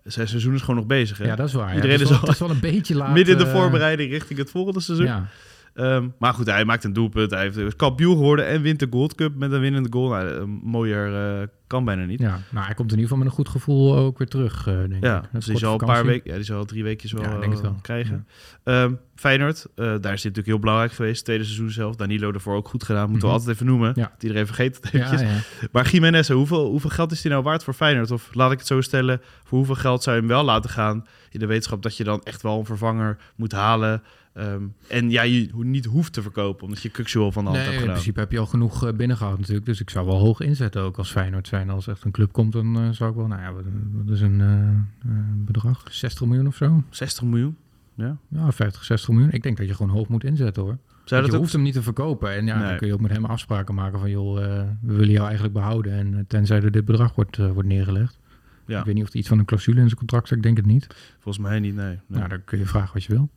Zijn 0.05 0.29
seizoen 0.29 0.55
is 0.55 0.61
gewoon 0.61 0.77
nog 0.77 0.87
bezig. 0.87 1.19
Hè? 1.19 1.25
ja, 1.25 1.37
dat 1.37 1.49
is 1.49 1.55
waar. 1.55 1.75
Iedereen 1.75 1.95
is 1.97 2.03
is 2.03 2.09
wel, 2.09 2.19
al- 2.21 2.29
is 2.29 2.39
wel 2.39 2.51
een 2.51 2.61
beetje 2.61 2.95
laat. 3.01 3.13
Midden 3.15 3.39
in 3.39 3.45
de 3.45 3.51
voorbereiding 3.51 4.11
richting 4.11 4.39
het 4.39 4.51
volgende 4.51 4.81
seizoen. 4.81 5.07
Ja, 5.07 5.27
Ehm, 5.75 6.09
maar 6.19 6.35
goed, 6.35 6.47
hij 6.47 6.65
maakt 6.65 6.85
een 6.85 6.93
doelpunt. 6.93 7.31
Hij 7.31 7.43
heeft- 7.43 7.57
is 7.57 7.77
kampioen 7.77 8.17
geworden 8.17 8.47
en 8.47 8.63
wint 8.63 8.79
de 8.79 8.87
Gold 8.91 9.15
Cup 9.15 9.35
met 9.35 9.53
een 9.53 9.61
winnende 9.61 9.89
goal. 9.93 10.09
Nou, 10.09 10.29
eh, 10.37 10.43
mooier 10.63 11.49
kan 11.71 11.85
bijna 11.85 12.05
niet. 12.05 12.21
ja, 12.21 12.41
nou 12.51 12.67
hij 12.67 12.75
komt 12.75 12.93
in 12.93 12.99
ieder 12.99 13.03
geval 13.03 13.17
met 13.19 13.27
een 13.27 13.33
goed 13.33 13.49
gevoel 13.49 13.97
ook 13.97 14.19
weer 14.19 14.27
terug, 14.29 14.67
eh, 14.67 14.75
denk 14.89 15.05
Ja, 15.05 15.19
ik. 15.23 15.29
dus 15.33 15.45
die 15.45 15.59
zal 15.59 15.73
een 15.73 15.87
paar 15.87 16.05
weken, 16.07 16.31
ja, 16.31 16.37
die 16.37 16.45
zal 16.45 16.65
drie 16.65 16.83
weekjes 16.83 17.13
wel, 17.13 17.23
Ja, 17.23 17.31
denk 17.39 17.53
het 17.53 17.55
eh, 17.55 17.61
wel. 17.63 17.79
krijgen. 17.83 18.27
Ehm, 18.65 18.93
Feyenoord, 19.15 19.67
eh, 19.75 19.85
daar 19.85 19.93
is 19.95 20.01
dit 20.01 20.11
natuurlijk 20.13 20.47
heel 20.47 20.59
belangrijk 20.59 20.93
geweest. 20.93 21.25
Tweede 21.25 21.45
seizoen 21.45 21.71
zelf. 21.71 21.97
Danilo 21.97 22.33
ervoor 22.33 22.55
ook 22.55 22.69
goed 22.69 22.85
gedaan. 22.85 23.11
Moeten 23.11 23.19
Mhm. 23.19 23.27
we 23.27 23.33
altijd 23.43 23.55
even 23.55 23.67
noemen. 23.67 23.93
Ja. 23.95 24.11
Dat 24.15 24.23
Iedereen 24.23 24.47
vergeet 24.47 24.77
het 24.77 24.93
Ja, 24.93 24.99
eventjes. 24.99 25.21
ja. 25.21 25.69
Maar 25.73 25.91
Jiménez, 25.91 26.29
hoeveel, 26.29 26.67
hoeveel 26.71 26.91
geld 26.91 27.13
is 27.13 27.21
die 27.23 27.31
nou 27.31 27.43
waard 27.43 27.65
voor 27.65 27.75
Feyenoord? 27.75 28.11
Of 28.11 28.35
laat 28.35 28.53
ik 28.53 28.59
het 28.59 28.67
zo 28.67 28.81
stellen, 28.81 29.21
voor 29.45 29.59
hoeveel 29.59 29.75
geld 29.75 30.03
zou 30.03 30.17
je 30.17 30.23
hem 30.23 30.31
wel 30.31 30.45
laten 30.45 30.71
gaan? 30.71 31.07
In 31.31 31.41
de 31.41 31.47
wetenschap 31.47 31.83
dat 31.83 31.97
je 31.97 32.05
dan 32.05 32.21
echt 32.23 32.43
wel 32.43 32.59
een 32.59 32.65
vervanger 32.67 33.17
moet 33.37 33.53
halen. 33.53 34.03
Ehm, 34.35 34.63
en 34.89 35.11
ja, 35.11 35.23
je 35.23 35.49
niet 35.57 35.85
hoeft 35.85 36.13
te 36.13 36.23
verkopen, 36.23 36.65
omdat 36.67 36.83
je 36.83 36.89
Kuxuel 36.89 37.33
van 37.33 37.45
de 37.45 37.51
hand 37.51 37.63
Nee, 37.63 37.71
hebt 37.73 37.85
in 37.87 37.91
principe 37.93 38.21
heb 38.21 38.33
je 38.33 38.39
al 38.39 38.47
genoeg 38.47 38.87
eh, 38.87 38.93
binnengehaald 38.93 39.39
natuurlijk. 39.39 39.67
Dus 39.67 39.81
ik 39.81 39.91
zou 39.91 40.07
wel 40.07 40.19
hoog 40.19 40.41
inzetten 40.41 40.83
ook 40.83 40.97
als 40.99 41.11
Feyenoord 41.11 41.49
zijn. 41.49 41.60
Als 41.69 41.87
echt 41.87 42.05
een 42.05 42.11
club 42.11 42.33
komt, 42.33 42.53
dan 42.53 42.77
eh, 42.77 42.91
zou 42.91 43.11
ik 43.11 43.17
wel... 43.17 43.27
Nou 43.27 43.41
ja, 43.41 43.53
wat 43.93 44.09
is 44.15 44.21
een 44.21 44.41
eh, 44.41 44.69
eh, 44.69 45.19
bedrag? 45.37 45.83
60 45.91 46.27
miljoen 46.27 46.47
of 46.47 46.57
zo? 46.57 46.83
60 46.91 47.23
miljoen. 47.25 47.57
Ja. 47.95 48.17
Ja, 48.29 48.53
50, 48.53 48.85
60 48.85 49.09
miljoen. 49.11 49.31
Ik 49.31 49.43
denk 49.43 49.57
dat 49.57 49.67
je 49.67 49.75
gewoon 49.75 49.97
hoog 49.97 50.09
moet 50.09 50.25
inzetten 50.25 50.63
hoor. 50.63 50.79
Zou 51.05 51.21
dat 51.21 51.31
je 51.31 51.37
ook... 51.37 51.43
hoeft 51.43 51.53
hem 51.53 51.63
niet 51.63 51.75
te 51.75 51.83
verkopen. 51.83 52.35
En 52.35 52.47
ja, 52.47 52.59
Nee. 52.59 52.69
dan 52.69 52.77
kun 52.77 52.87
je 52.87 52.93
ook 52.93 53.01
met 53.01 53.11
hem 53.13 53.25
afspraken 53.25 53.75
maken 53.75 53.99
van... 53.99 54.11
joh, 54.11 54.35
we 54.81 54.93
willen 54.95 55.11
jou 55.11 55.25
eigenlijk 55.25 55.55
behouden. 55.55 55.93
En 55.93 56.25
tenzij 56.29 56.63
er 56.63 56.71
dit 56.71 56.85
bedrag 56.85 57.15
wordt, 57.15 57.37
wordt 57.37 57.69
neergelegd. 57.69 58.19
Ja, 58.67 58.79
Ik 58.79 58.85
weet 58.85 58.95
niet 58.95 59.05
of 59.05 59.11
er 59.11 59.17
iets 59.17 59.29
van 59.29 59.39
een 59.39 59.45
clausule 59.45 59.81
in 59.81 59.87
zijn 59.87 59.99
contract 59.99 60.27
staat. 60.27 60.39
Ik 60.39 60.45
denk 60.45 60.57
het 60.57 60.67
niet. 60.67 60.87
volgens 61.19 61.45
mij 61.45 61.61
niet, 61.61 61.75
nee. 61.75 61.87
nee. 61.87 61.99
Nou, 62.07 62.29
dan 62.29 62.45
kun 62.45 62.59
je 62.59 62.67
vragen 62.67 62.93
wat 62.93 63.05
je 63.05 63.13
wil. 63.13 63.31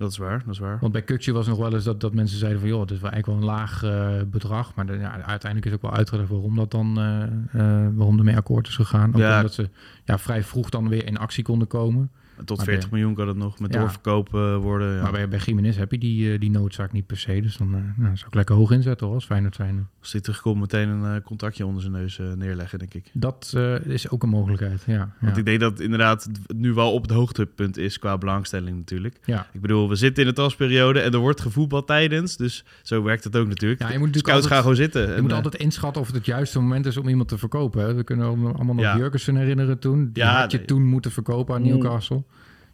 Dat 0.00 0.10
is 0.10 0.16
waar, 0.18 0.38
dat 0.44 0.54
is 0.54 0.58
waar. 0.58 0.78
Want 0.80 0.92
bij 0.92 1.02
Kutje 1.02 1.32
was 1.32 1.46
nog 1.46 1.58
wel 1.58 1.74
eens 1.74 1.84
dat, 1.84 2.00
dat 2.00 2.14
mensen 2.14 2.38
zeiden 2.38 2.60
van... 2.60 2.68
joh, 2.68 2.80
het 2.80 2.90
is 2.90 3.00
wel 3.00 3.10
eigenlijk 3.10 3.40
wel 3.42 3.50
een 3.50 3.56
laag 3.58 3.82
eh, 3.82 4.10
bedrag. 4.30 4.74
Maar 4.74 4.86
de, 4.86 4.92
ja, 4.92 5.10
uiteindelijk 5.22 5.66
is 5.66 5.72
ook 5.72 5.82
wel 5.82 5.92
uitgelegd 5.92 6.28
waarom 6.28 6.56
dat 6.56 6.70
dan... 6.70 6.98
eh 6.98 7.22
eh, 7.22 7.88
waarom 7.94 8.18
ermee 8.18 8.36
akkoord 8.36 8.66
is 8.68 8.74
gegaan. 8.76 9.14
Ook 9.14 9.20
Ja. 9.20 9.36
omdat 9.36 9.52
ze 9.54 9.68
ja, 10.04 10.18
vrij 10.18 10.42
vroeg 10.42 10.70
dan 10.70 10.88
weer 10.88 11.06
in 11.06 11.18
actie 11.18 11.44
konden 11.44 11.68
komen. 11.68 12.10
Tot 12.44 12.56
Maar 12.56 12.66
40 12.66 12.88
bij- 12.90 12.98
miljoen 12.98 13.16
kan 13.16 13.28
het 13.28 13.36
nog 13.36 13.58
met 13.60 13.72
Ja. 13.74 13.78
doorverkoop 13.80 14.34
eh, 14.34 14.56
worden. 14.56 14.94
Ja. 14.96 15.02
Maar 15.02 15.12
bij, 15.12 15.28
bij 15.28 15.38
Jiménez 15.38 15.76
heb 15.76 15.90
je 15.92 15.98
die, 15.98 16.32
eh, 16.32 16.40
die 16.40 16.50
noodzaak 16.50 16.92
niet 16.92 17.06
per 17.06 17.16
se. 17.18 17.40
Dus 17.40 17.56
dan 17.56 17.74
eh, 17.74 17.80
nou, 17.96 18.16
zou 18.16 18.28
ik 18.28 18.34
lekker 18.34 18.54
hoog 18.54 18.70
inzetten 18.70 19.06
hoor, 19.06 19.14
als 19.14 19.24
Feyenoord 19.24 19.54
zijn. 19.54 19.88
Als 20.00 20.12
hij 20.12 20.20
terugkomt, 20.20 20.60
meteen 20.60 20.88
een 20.88 21.14
eh, 21.16 21.22
contactje 21.24 21.66
onder 21.66 21.80
zijn 21.82 21.94
neus 21.94 22.18
eh, 22.18 22.32
neerleggen, 22.32 22.78
denk 22.78 22.94
ik. 22.94 23.10
Dat 23.12 23.52
eh, 23.56 23.84
is 23.84 24.08
ook 24.10 24.22
een 24.22 24.28
mogelijkheid, 24.28 24.82
ja. 24.86 25.14
Want 25.20 25.36
ik 25.36 25.44
denk 25.44 25.60
dat 25.60 25.70
het 25.72 25.80
inderdaad 25.80 26.24
het 26.24 26.56
nu 26.58 26.72
wel 26.72 26.92
op 26.92 27.02
het 27.02 27.10
hoogtepunt 27.10 27.76
is 27.76 27.98
qua 27.98 28.18
belangstelling 28.18 28.76
natuurlijk. 28.76 29.18
ja. 29.24 29.46
Ik 29.52 29.60
bedoel, 29.60 29.88
we 29.88 29.94
zitten 29.94 30.22
in 30.22 30.28
de 30.28 30.34
tasperiode 30.34 31.00
en 31.00 31.12
er 31.12 31.18
wordt 31.18 31.40
gevoetbald 31.40 31.86
tijdens. 31.86 32.36
Dus 32.36 32.64
zo 32.82 33.02
werkt 33.02 33.24
het 33.24 33.36
ook 33.36 33.48
natuurlijk. 33.48 33.80
Ja, 33.80 33.86
je 33.86 33.98
moet 33.98 34.06
natuurlijk 34.06 34.26
Scouts 34.28 34.46
gaan 34.46 34.60
gewoon 34.60 34.76
zitten. 34.76 35.02
Je 35.02 35.14
En, 35.14 35.20
moet 35.22 35.30
eh, 35.30 35.36
altijd 35.36 35.54
inschatten 35.62 36.00
of 36.00 36.06
het 36.06 36.16
het 36.16 36.26
juiste 36.26 36.60
moment 36.60 36.86
is 36.86 36.96
om 36.96 37.08
iemand 37.08 37.28
te 37.28 37.38
verkopen. 37.38 37.82
Hè. 37.82 37.94
We 37.94 38.04
kunnen 38.04 38.26
allemaal 38.26 38.74
nog. 38.74 38.96
Jurgensen 38.96 39.36
herinneren 39.36 39.78
toen. 39.78 40.10
Die 40.12 40.22
Ja, 40.22 40.40
had 40.40 40.50
je 40.50 40.56
nee. 40.56 40.66
toen 40.66 40.86
moeten 40.86 41.10
verkopen 41.10 41.54
aan. 41.54 41.62
Newcastle. 41.62 42.22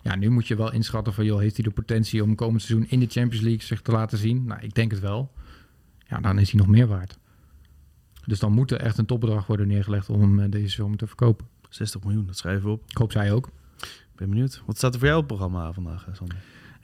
Ja, 0.07 0.17
nu 0.17 0.31
moet 0.31 0.47
je 0.47 0.57
wel 0.57 0.73
inschatten 0.73 1.13
van... 1.13 1.25
joh, 1.25 1.41
heeft 1.41 1.57
hij 1.57 1.65
de 1.65 1.71
potentie 1.71 2.23
om 2.23 2.35
komend 2.35 2.63
seizoen 2.63 2.89
in 2.91 3.01
de 3.01 3.07
Champions 3.07 3.45
League 3.45 3.63
zich 3.63 3.83
te 3.83 3.93
laten 3.93 4.19
zien? 4.19 4.45
Nou, 4.45 4.61
ik 4.61 4.75
denk 4.75 4.91
het 4.91 5.01
wel. 5.01 5.33
Ja, 6.09 6.21
dan 6.21 6.39
is 6.39 6.51
hij 6.51 6.61
nog 6.61 6.69
meer 6.69 6.87
waard. 6.87 7.19
Dus 8.25 8.39
dan 8.39 8.53
moet 8.53 8.71
er 8.71 8.81
echt 8.81 8.99
een 8.99 9.07
topbedrag 9.07 9.47
worden 9.47 9.69
neergelegd 9.69 10.11
om 10.11 10.21
hem 10.21 10.41
eh, 10.41 10.51
deze 10.51 10.69
zomer 10.69 10.99
te 10.99 11.07
verkopen. 11.07 11.47
60 11.69 12.03
miljoen, 12.03 12.27
dat 12.27 12.37
schrijven 12.37 12.65
we 12.65 12.71
op. 12.71 12.83
Ik 12.89 12.97
hoop 12.97 13.13
zij 13.13 13.33
ook. 13.33 13.47
Ik 13.81 14.17
ben 14.17 14.29
benieuwd. 14.29 14.63
Wat 14.67 14.77
staat 14.77 14.93
er 14.93 14.99
voor 14.99 15.09
jou 15.09 15.23
op 15.23 15.29
het 15.29 15.39
programma 15.39 15.73
vandaag, 15.73 16.07
eh, 16.09 16.15
Sander? 16.15 16.37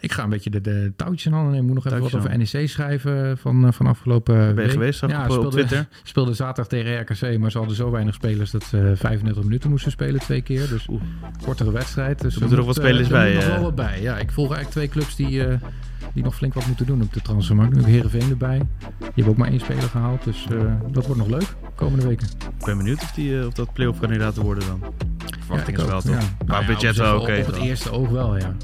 Ik 0.02 0.12
ga 0.12 0.22
een 0.22 0.30
beetje 0.30 0.50
de, 0.50 0.60
de 0.60 0.92
touwtjes 0.96 1.26
in 1.26 1.32
handen 1.32 1.50
nemen. 1.52 1.66
Ik 1.68 1.74
moet 1.74 1.84
nog 1.84 1.92
even 1.92 2.10
wat 2.10 2.14
over 2.14 2.38
NEC 2.38 2.68
schrijven 2.68 3.38
van, 3.38 3.66
eh, 3.66 3.72
van 3.72 3.86
afgelopen 3.86 4.54
Ben 4.54 4.64
je 4.64 4.70
geweest 4.70 5.02
ik 5.02 5.08
op, 5.08 5.24
speelde, 5.24 5.48
Twitter? 5.48 5.86
speelde 6.02 6.34
zaterdag 6.34 6.66
tegen 6.66 7.00
RKC, 7.00 7.38
maar 7.38 7.50
ze 7.50 7.58
hadden 7.58 7.76
zo 7.76 7.90
weinig 7.90 8.14
spelers 8.14 8.50
dat 8.50 8.64
ze 8.64 8.92
35 8.96 9.42
minuten 9.42 9.70
moesten 9.70 9.90
spelen 9.90 10.20
twee 10.20 10.42
keer. 10.42 10.68
Dus 10.68 10.88
Oeh. 10.88 11.02
kortere 11.44 11.72
wedstrijd. 11.72 12.20
Dus 12.20 12.34
Er 12.34 12.40
moeten 12.40 12.58
nog 12.58 12.66
wat 12.66 12.76
spelers 12.76 13.08
eh, 13.08 13.16
er 13.16 13.22
bij, 13.22 13.32
moet 13.32 13.34
nog 13.34 13.44
eh. 13.44 13.54
wel 13.54 13.62
wat 13.62 13.74
bij. 13.74 14.02
Ja, 14.02 14.18
ik 14.18 14.30
volg 14.30 14.54
eigenlijk 14.54 14.70
twee 14.70 14.88
clubs 14.88 15.16
die, 15.16 15.46
eh, 15.46 15.54
die 16.14 16.22
nog 16.22 16.34
flink 16.34 16.54
wat 16.54 16.66
moeten 16.66 16.86
doen 16.86 17.02
op 17.02 17.12
de 17.12 17.22
transfermarkt. 17.22 17.74
Nu 17.74 17.82
Heerenveen 17.82 18.30
erbij. 18.30 18.58
Die 18.58 19.08
hebben 19.14 19.32
ook 19.32 19.36
maar 19.36 19.48
één 19.48 19.60
speler 19.60 19.82
gehaald. 19.82 20.24
Dus 20.24 20.46
eh, 20.50 20.58
dat 20.90 21.06
wordt 21.06 21.20
nog 21.20 21.30
leuk 21.30 21.54
komende 21.74 22.06
weken. 22.06 22.26
Ik 22.58 22.64
ben 22.64 22.76
benieuwd 22.76 23.02
of, 23.02 23.12
die, 23.12 23.38
eh, 23.38 23.46
of 23.46 23.52
dat 23.52 23.72
playoff 23.72 24.00
kandidaten 24.00 24.42
worden 24.42 24.66
dan. 24.66 24.94
Verwachting 25.40 25.78
ik 25.78 25.84
is 25.84 25.90
wel 25.90 26.00
toch? 26.00 26.10
ja. 26.10 26.16
Maar 26.16 26.46
Nou 26.46 26.60
ja, 26.60 26.66
budget 26.66 26.96
wel 26.96 27.20
oké. 27.20 27.38
Op 27.38 27.46
het 27.46 27.56
eerste 27.56 27.90
oog 27.90 28.08
wel, 28.08 28.38
ja. 28.38 28.56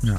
Ja. 0.00 0.18